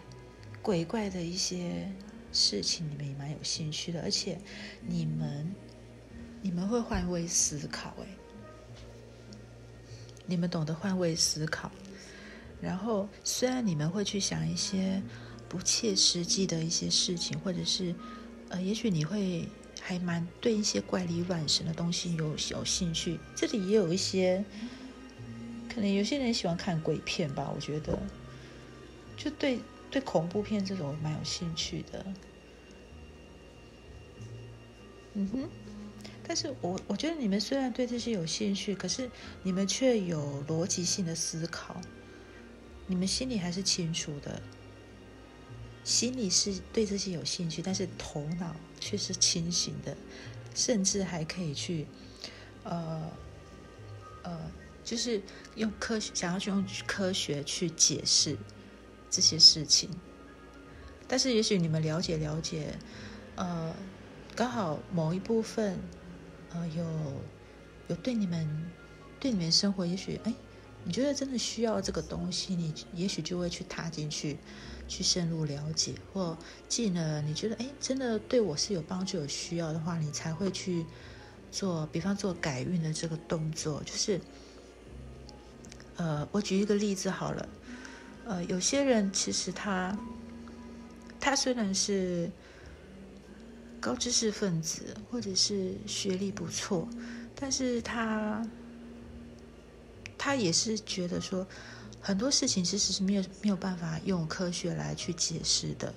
[0.62, 1.90] 鬼怪的一些
[2.32, 4.38] 事情，你们也蛮有兴趣的，而且
[4.86, 5.54] 你们
[6.40, 8.06] 你们会换位思考，哎。
[10.30, 11.70] 你们懂得换位思考，
[12.60, 15.02] 然后虽然你们会去想一些
[15.48, 17.94] 不切实际的一些事情，或者是
[18.50, 19.48] 呃，也许你会
[19.80, 23.18] 还蛮对一些怪力乱神的东西有有兴趣。
[23.34, 24.44] 这里也有一些，
[25.66, 27.98] 可能有些人喜欢看鬼片吧，我觉得
[29.16, 29.58] 就对
[29.90, 32.04] 对恐怖片这种蛮有兴趣的。
[35.14, 35.48] 嗯哼。
[36.28, 39.10] 但是我我觉得你们虽然对这些有兴趣，可是
[39.42, 41.80] 你们却有逻辑性的思考，
[42.86, 44.42] 你们心里还是清楚的，
[45.84, 49.96] 心里是对这些有兴趣，但是头脑却是清醒的，
[50.54, 51.86] 甚至还可以去，
[52.62, 53.10] 呃，
[54.22, 54.38] 呃，
[54.84, 55.22] 就是
[55.54, 58.36] 用科学想要去用科学去解释
[59.08, 59.88] 这些事情，
[61.08, 62.78] 但是也许你们了解了解，
[63.36, 63.74] 呃，
[64.36, 65.78] 刚好某一部分。
[66.54, 66.84] 呃，有
[67.88, 68.70] 有对你们
[69.20, 70.32] 对你们生活，也许哎，
[70.84, 74.38] 你觉得真的需要这个东西，你也许就会去踏进去，
[74.88, 76.36] 去深入了解，或
[76.68, 80.86] 进而你觉得哎，真的对我是有帮助、有需要的话，你才会去
[81.52, 83.82] 做，比方做改运的这个动作。
[83.84, 84.20] 就是
[85.96, 87.48] 呃，我举一个例子好了，
[88.24, 89.98] 呃，有些人其实他
[91.20, 92.30] 他虽然是。
[93.80, 96.88] 高知识分子，或者是学历不错，
[97.34, 98.44] 但是他
[100.18, 101.46] 他也是觉得说，
[102.00, 105.94] 很多事情其实是没有没有办法用科学来去解释的。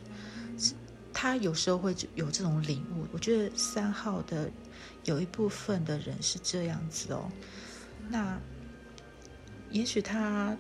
[1.12, 3.08] 他有时候会有这种领悟。
[3.12, 4.50] 我觉得三号的
[5.04, 7.30] 有一部分的人是这样子哦。
[8.10, 8.40] 那
[9.72, 10.56] 也许他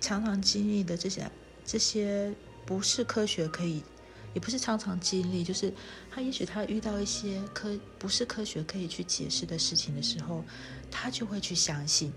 [0.00, 1.30] 常常经历的这些
[1.64, 2.34] 这些
[2.66, 3.84] 不是科学可以。
[4.32, 5.74] 也不是常常经历，就是
[6.10, 10.44] 他也许他遇到一些科不是科学可以去解释的事情的时候，
[10.90, 12.12] 他就会去相信。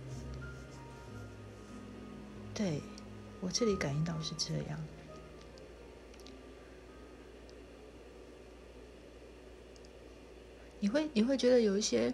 [2.53, 2.81] 对
[3.39, 4.79] 我这里感应到是这样。
[10.79, 12.13] 你会你会觉得有一些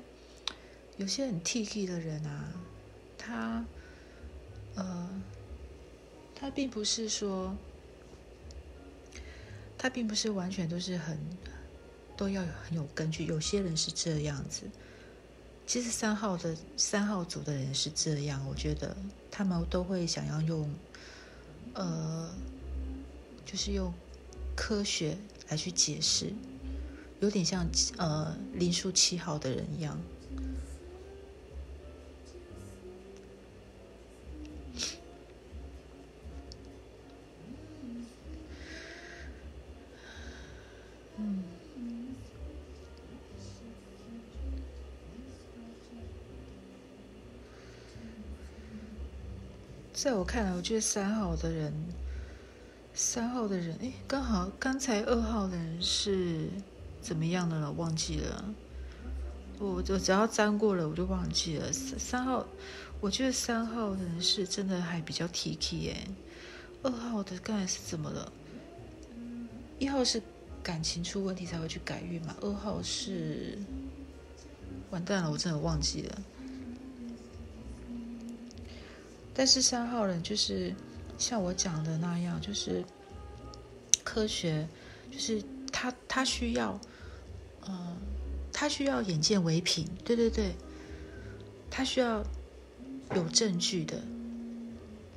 [0.97, 2.53] 有些很 T K 的人啊，
[3.17, 3.65] 他
[4.75, 5.09] 呃，
[6.35, 7.55] 他并不是说。
[9.81, 11.17] 他并不是完全都是很
[12.19, 14.63] 都要有很有根据，有些人是这样子。
[15.65, 18.93] 其实三号的三号组的人是这样，我觉得
[19.31, 20.69] 他们都会想要用，
[21.75, 22.29] 呃，
[23.45, 23.93] 就是用
[24.53, 25.17] 科学
[25.47, 26.33] 来去解释，
[27.21, 27.65] 有点像
[27.95, 29.97] 呃林书七号的人一样。
[50.01, 51.73] 在我看来，我觉得三号的人，
[52.93, 56.47] 三号的人，哎，刚好刚才二号的人是
[57.01, 57.69] 怎么样的了？
[57.73, 58.45] 忘记了。
[59.59, 61.69] 我我只要沾过了，我就忘记了。
[61.73, 62.47] 三三号，
[63.01, 66.07] 我觉得三号的人是真的还比较 T K 哎。
[66.81, 68.31] 二号的刚才是怎么了？
[69.79, 70.21] 一号是
[70.63, 72.33] 感情出问题才会去改运嘛？
[72.39, 73.59] 二号是
[74.91, 76.21] 完蛋了，我真的忘记了。
[79.33, 80.75] 但是三号人就是
[81.17, 82.83] 像我讲的那样，就是
[84.03, 84.67] 科学，
[85.09, 86.77] 就是他他需要，
[87.65, 87.95] 嗯，
[88.51, 90.53] 他需要眼见为凭，对对对，
[91.69, 92.21] 他需要
[93.15, 94.01] 有证据的。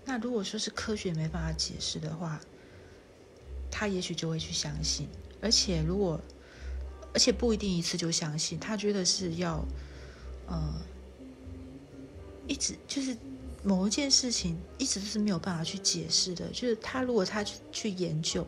[0.05, 2.41] 那如果说是科学没办法解释的话，
[3.71, 5.09] 他也许就会去相信，
[5.41, 6.21] 而且如果
[7.13, 9.65] 而且不一定一次就相信，他觉得是要，
[10.49, 10.75] 嗯，
[12.47, 13.17] 一直就是。
[13.65, 18.45] 某一件事情一直都是没有办法去解释的，就是他如果他去去研究，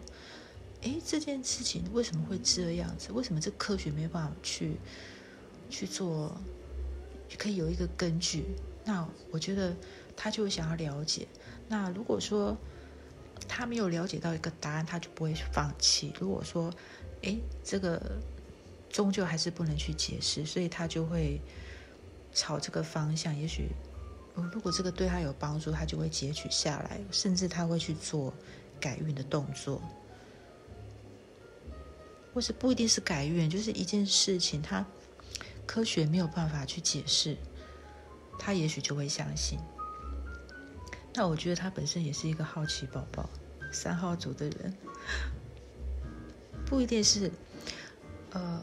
[0.83, 3.13] 哎，这件事情为什么会这样子？
[3.13, 4.77] 为什么这科学没有办法去
[5.71, 6.37] 去做，
[7.39, 8.45] 可以有一个根据？
[8.85, 9.77] 那我觉得
[10.17, 11.29] 他就会想要了解。
[11.69, 12.57] 那如果说
[13.47, 16.13] 他没有了解到一个答案，他就不会放弃。
[16.19, 16.73] 如果说，
[17.23, 18.19] 哎，这个
[18.91, 21.41] 终究还是不能去解释，所以他就会
[22.33, 23.69] 朝这个方向，也许。
[24.35, 28.35] 如果这个对他有帮助，他就会截取下来，甚至他会去做
[28.81, 29.81] 改运的动作，
[32.33, 34.85] 或是不一定是改运，就是一件事情，他
[35.67, 37.37] 科学没有办法去解释，
[38.39, 39.59] 他也许就会相信。
[41.15, 43.31] 那我觉得他本身也是一个好奇宝宝，
[43.73, 44.77] 三号组的人，
[46.67, 47.31] 不一定是，
[48.33, 48.63] 呃，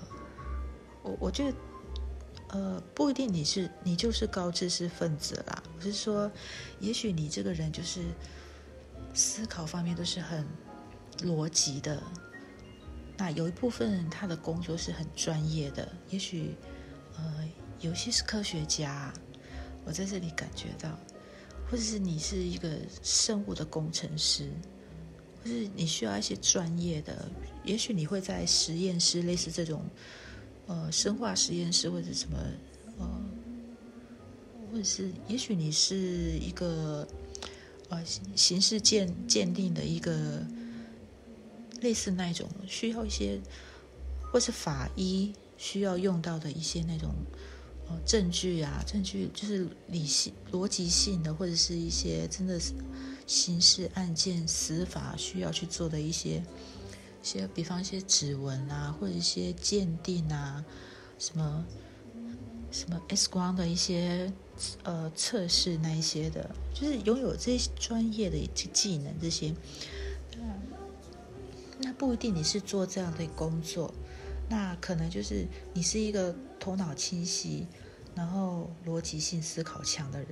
[1.01, 1.57] 我我觉得。
[2.51, 5.63] 呃，不一定你是你就是高知识分子啦。
[5.77, 6.29] 我是说，
[6.81, 8.01] 也许你这个人就是
[9.13, 10.45] 思考方面都是很
[11.21, 12.03] 逻辑的。
[13.17, 16.53] 那有一部分人他的工作是很专业的，也许
[17.15, 17.49] 呃
[17.79, 19.13] 有些是科学家，
[19.85, 20.89] 我在这里感觉到，
[21.69, 24.51] 或者是你是一个生物的工程师，
[25.41, 27.31] 或是你需要一些专业的，
[27.63, 29.85] 也许你会在实验室类似这种。
[30.67, 32.37] 呃，生化实验室或者什么，
[32.97, 33.21] 呃，
[34.71, 37.05] 或者是，也许你是一个
[37.89, 38.01] 呃
[38.35, 40.45] 刑事鉴鉴定的一个
[41.81, 43.41] 类似那种需要一些，
[44.31, 47.13] 或是法医需要用到的一些那种
[47.89, 52.71] 呃证据啊，证据就是理性逻辑性的，或者是一些真的是
[53.27, 56.41] 刑事案件司法需要去做的一些。
[57.21, 60.65] 一些，比方一些指纹啊，或者一些鉴定啊，
[61.19, 61.65] 什么
[62.71, 64.33] 什么 X 光的一些
[64.83, 68.37] 呃测试那一些的，就是拥有这些专业的
[68.73, 69.53] 技能这些，
[71.79, 73.93] 那不一定你是做这样的工作，
[74.49, 77.67] 那可能就是你是一个头脑清晰，
[78.15, 80.29] 然后逻辑性思考强的人，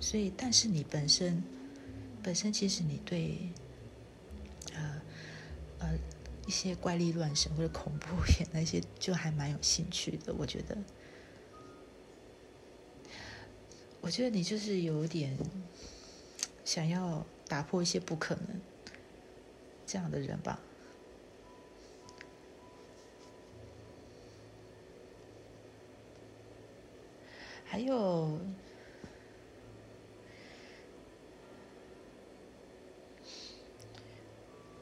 [0.00, 1.42] 所以但是你本身
[2.22, 3.52] 本身其实你对
[4.72, 5.02] 呃
[5.80, 5.98] 呃。
[6.46, 10.76] 一些怪力乱神或者恐怖片那些就还蛮有兴趣的，我觉得。
[14.00, 15.38] 我觉得你就是有点
[16.64, 18.60] 想要打破一些不可能
[19.86, 20.60] 这样的人吧。
[27.64, 28.38] 还有。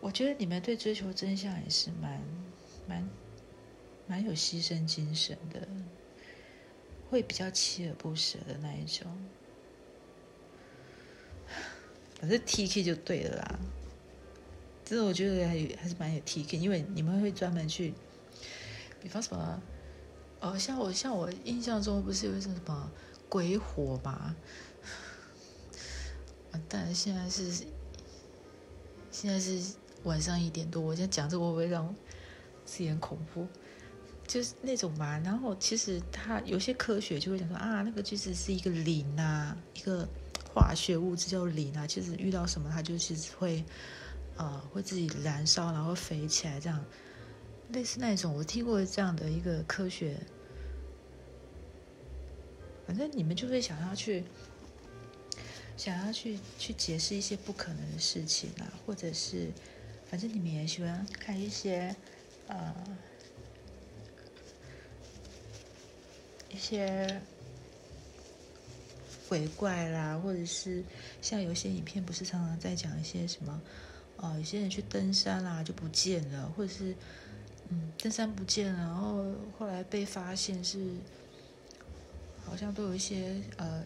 [0.02, 2.20] 我觉得你们对追求真相也是蛮、
[2.88, 3.08] 蛮、
[4.08, 5.68] 蛮有牺牲精神的，
[7.08, 9.06] 会比较锲而不舍的那一种。
[12.18, 13.60] 反正 T K 就对了啦，
[14.84, 17.94] 真的我觉得还还是蛮有 T K，因为你们会专门去，
[19.00, 19.62] 比方什么，
[20.40, 22.90] 哦，像我像我印象中不是有一种什么
[23.28, 24.34] 鬼火嘛，
[26.50, 27.64] 完 蛋，现在是
[29.12, 29.80] 现在是。
[30.04, 31.94] 晚上一点多，我在讲这个会不会让
[32.66, 33.46] 是很恐怖？
[34.26, 35.18] 就是那种嘛。
[35.18, 40.08] 然后其实它有些科学就会讲说啊，那个其实是一个磷啊，一个
[40.54, 41.86] 化学物质叫磷啊。
[41.86, 43.64] 其实遇到什么，它就其实会
[44.36, 46.84] 呃会自己燃烧，然后飞起来这样。
[47.72, 50.18] 类似那种，我听过这样的一个科学，
[52.86, 54.24] 反正你们就会想要去，
[55.74, 59.50] 想要去去解释一些不可能的事情啊，或者是，
[60.12, 61.96] 反正你们也喜欢看一些，
[62.48, 62.74] 呃，
[66.50, 67.18] 一些
[69.26, 70.84] 鬼怪啦，或者是
[71.22, 73.58] 像有些影片不是常常在讲一些什么，
[74.18, 76.94] 哦，有些人去登山啦就不见了，或者是。
[77.74, 79.24] 嗯，登山不见了，然后
[79.58, 80.94] 后来被发现是，
[82.44, 83.82] 好像都有一些呃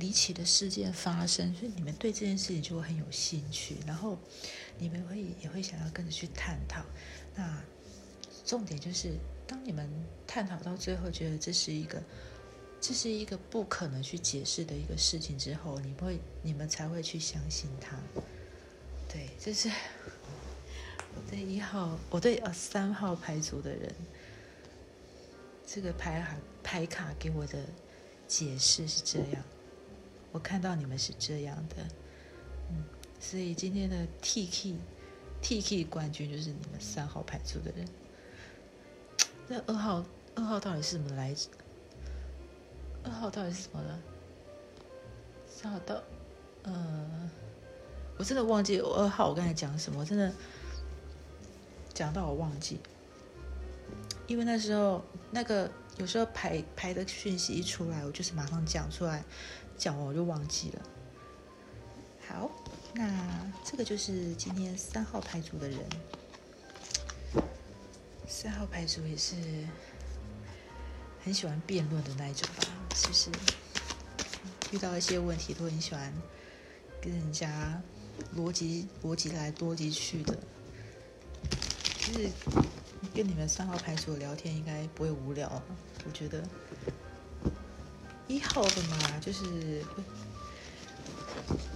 [0.00, 4.18] 离奇的事件发生，所以你们对这件事情就会很有兴趣，然后
[4.78, 6.84] 你们会也会想要跟着去探讨。
[7.34, 7.62] 那
[8.44, 9.12] 重点就是，
[9.46, 9.88] 当你们
[10.26, 12.02] 探讨到最后，觉得这是一个
[12.80, 17.96] 这是一个不可能去解释的一个事情之后，你会你们才会去相信它。
[19.08, 19.70] 对，这是。
[21.14, 23.94] 我对一号，我对呃三号牌组的人，
[25.66, 27.58] 这个牌卡牌卡给我的
[28.26, 29.44] 解释是这样，
[30.30, 31.76] 我看到你们是这样的，
[32.70, 32.82] 嗯，
[33.22, 34.74] 所以今天的 T K
[35.40, 37.86] T K 冠军就是你们三号牌组的人。
[39.46, 40.04] 那二号
[40.34, 41.48] 二号到底是什么来着？
[43.04, 43.98] 二号到底是什么呢？
[45.46, 46.02] 三号到，
[46.64, 47.30] 呃，
[48.18, 50.32] 我真的忘记二号我刚才讲什么，我真的。
[51.94, 52.80] 讲到我忘记，
[54.26, 59.22] 因为那时候那个有时候排排的讯息一出来，我就是马上讲出来，
[59.76, 60.82] 讲完我就忘记了。
[62.26, 62.50] 好，
[62.94, 65.78] 那这个就是今天三号牌组的人，
[68.26, 69.34] 三号牌组也是
[71.24, 72.64] 很喜欢辩论的那一种吧？
[72.94, 73.30] 是不是？
[74.72, 76.12] 遇到一些问题都很喜欢
[77.00, 77.80] 跟人家
[78.36, 80.38] 逻辑逻辑来逻辑去的。
[81.98, 82.28] 就是
[83.14, 85.62] 跟你们三号牌组聊天应该不会无聊，
[86.04, 86.42] 我觉得
[88.26, 89.84] 一号的嘛，就是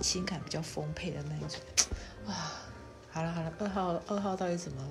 [0.07, 1.61] 情感比较丰沛的那一种
[2.27, 2.63] 啊。
[3.11, 4.83] 好了好了，二号二号到底怎么？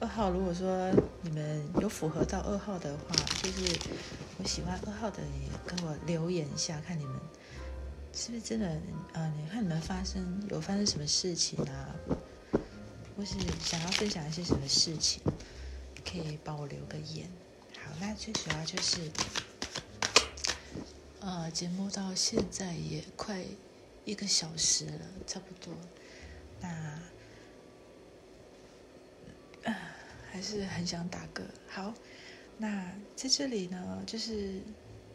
[0.00, 0.90] 二号如果说
[1.20, 3.78] 你们有符合到二号的话，就是
[4.38, 7.14] 我喜欢二号的，也跟我留言一下，看你们
[8.14, 8.66] 是不是真的
[9.12, 9.30] 啊？
[9.36, 11.94] 你看你们发生有发生什么事情啊？
[13.14, 15.22] 或是想要分享一些什么事情，
[16.10, 17.28] 可以帮我留个言。
[17.84, 19.10] 好，那最主要就是，
[21.20, 23.44] 呃，节目到现在也快
[24.04, 25.74] 一个小时了，差不多。
[26.60, 27.00] 那，
[30.30, 31.42] 还是很想打歌。
[31.68, 31.94] 好，
[32.58, 34.60] 那在这里呢，就是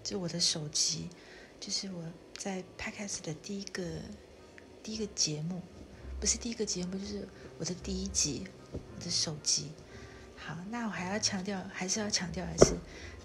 [0.04, 1.10] 就我的手机，
[1.60, 2.04] 就是我
[2.38, 3.84] 在 Podcast 的第一个
[4.82, 5.62] 第一个节目。
[6.18, 7.28] 不是第一个节目，就是
[7.60, 9.72] 我的第一集，我的手机。
[10.38, 12.74] 好，那我还要强调，还是要强调的是，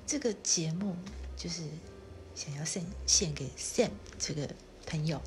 [0.05, 0.97] 这个节目
[1.37, 1.63] 就是
[2.35, 4.55] 想要献献给 Sam 这个
[4.91, 5.23] 朋友。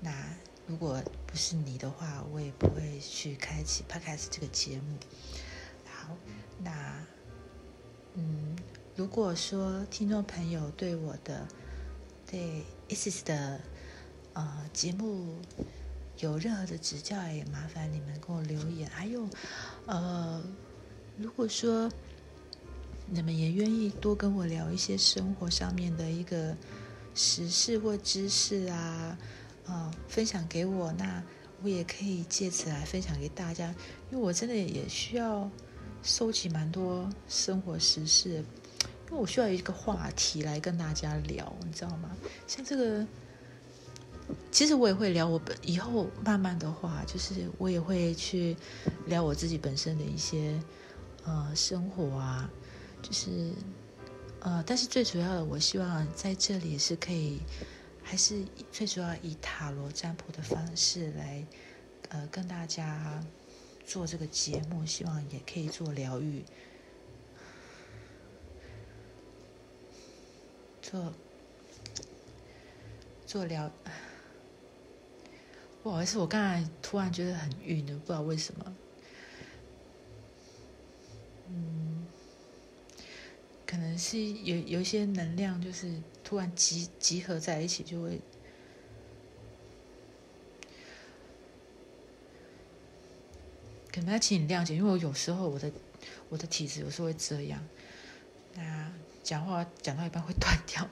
[0.00, 0.10] 那
[0.68, 4.96] 如果不是你的话，我也不会去开启 Podcast 这个节目。
[5.84, 6.16] 好，
[6.62, 7.04] 那
[8.14, 8.56] 嗯，
[8.94, 11.48] 如果说听众朋友对我的
[12.30, 13.60] 对 Isis 的
[14.34, 15.36] 呃节目，
[16.18, 18.88] 有任何的指教，也麻烦你们给我留言。
[18.88, 19.28] 还有，
[19.86, 20.42] 呃，
[21.18, 21.90] 如果说
[23.06, 26.56] 你们也愿意多跟我聊一些生活上面的一个
[27.14, 29.18] 时事或知识啊，
[29.66, 31.22] 啊，分享给我，那
[31.62, 33.74] 我也可以借此来分享给大家。
[34.10, 35.50] 因为我真的也需要
[36.02, 42.10] 收集蛮多生活时事，因为我需要一个话题来跟大家聊，你知道吗？
[42.46, 43.06] 像这个。
[44.50, 48.56] 其实我也会聊我本以后慢慢的话，就是我也会去
[49.06, 50.58] 聊我自己本身的一些
[51.24, 52.48] 呃生活啊，
[53.02, 53.50] 就是
[54.44, 57.38] 呃，但是最主要的，我希望在这里是可以，
[58.02, 61.46] 还是最主要以塔罗占卜的方式来
[62.08, 63.22] 呃跟大家
[63.86, 66.42] 做这个节目，希望也可以做疗愈，
[70.82, 71.12] 做
[73.24, 73.70] 做疗。
[75.84, 78.76] 不好意思，我刚才突然觉得很晕的，不知道为什么。
[81.48, 82.01] 嗯，
[83.72, 85.90] 可能是有有一些能量，就是
[86.22, 88.20] 突然集集合在一起，就会。
[93.90, 95.72] 可能要请你谅解，因为我有时候我的
[96.28, 97.66] 我的体质有时候会这样，
[98.54, 98.92] 那
[99.22, 100.86] 讲话讲到一半会断掉，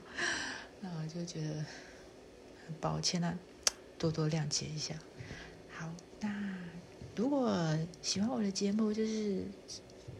[0.80, 1.56] 那我就觉得
[2.66, 3.38] 很抱歉啊。
[3.98, 4.94] 多多谅解一下。
[5.68, 6.56] 好，那
[7.14, 9.44] 如果喜欢我的节目，就是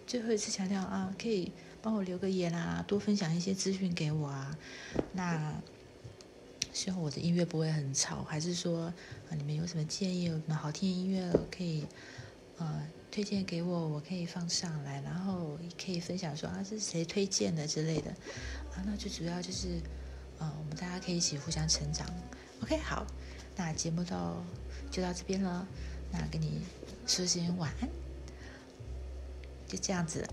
[0.06, 1.50] 最后一次强调啊，可以
[1.82, 4.56] 帮我留个言啊，多分享一些资讯给我啊。
[5.12, 5.54] 那
[6.72, 11.84] 希望我的音乐不会很吵，还是说啊，你们有什么建议，有什么好听的音乐可以
[12.58, 18.10] 呃推荐给我，我可以放上来，然后可以分享说啊，是谁推荐的之类的
[18.74, 18.84] 啊。
[18.86, 19.80] 那最主要就是，
[20.38, 22.06] 呃，我们大家可以一起互相成长。
[22.62, 23.06] OK，好，
[23.56, 24.44] 那节目到
[24.90, 25.66] 就到这边了，
[26.12, 26.60] 那跟你
[27.06, 27.88] 说声晚安，
[29.66, 30.28] 就这样子。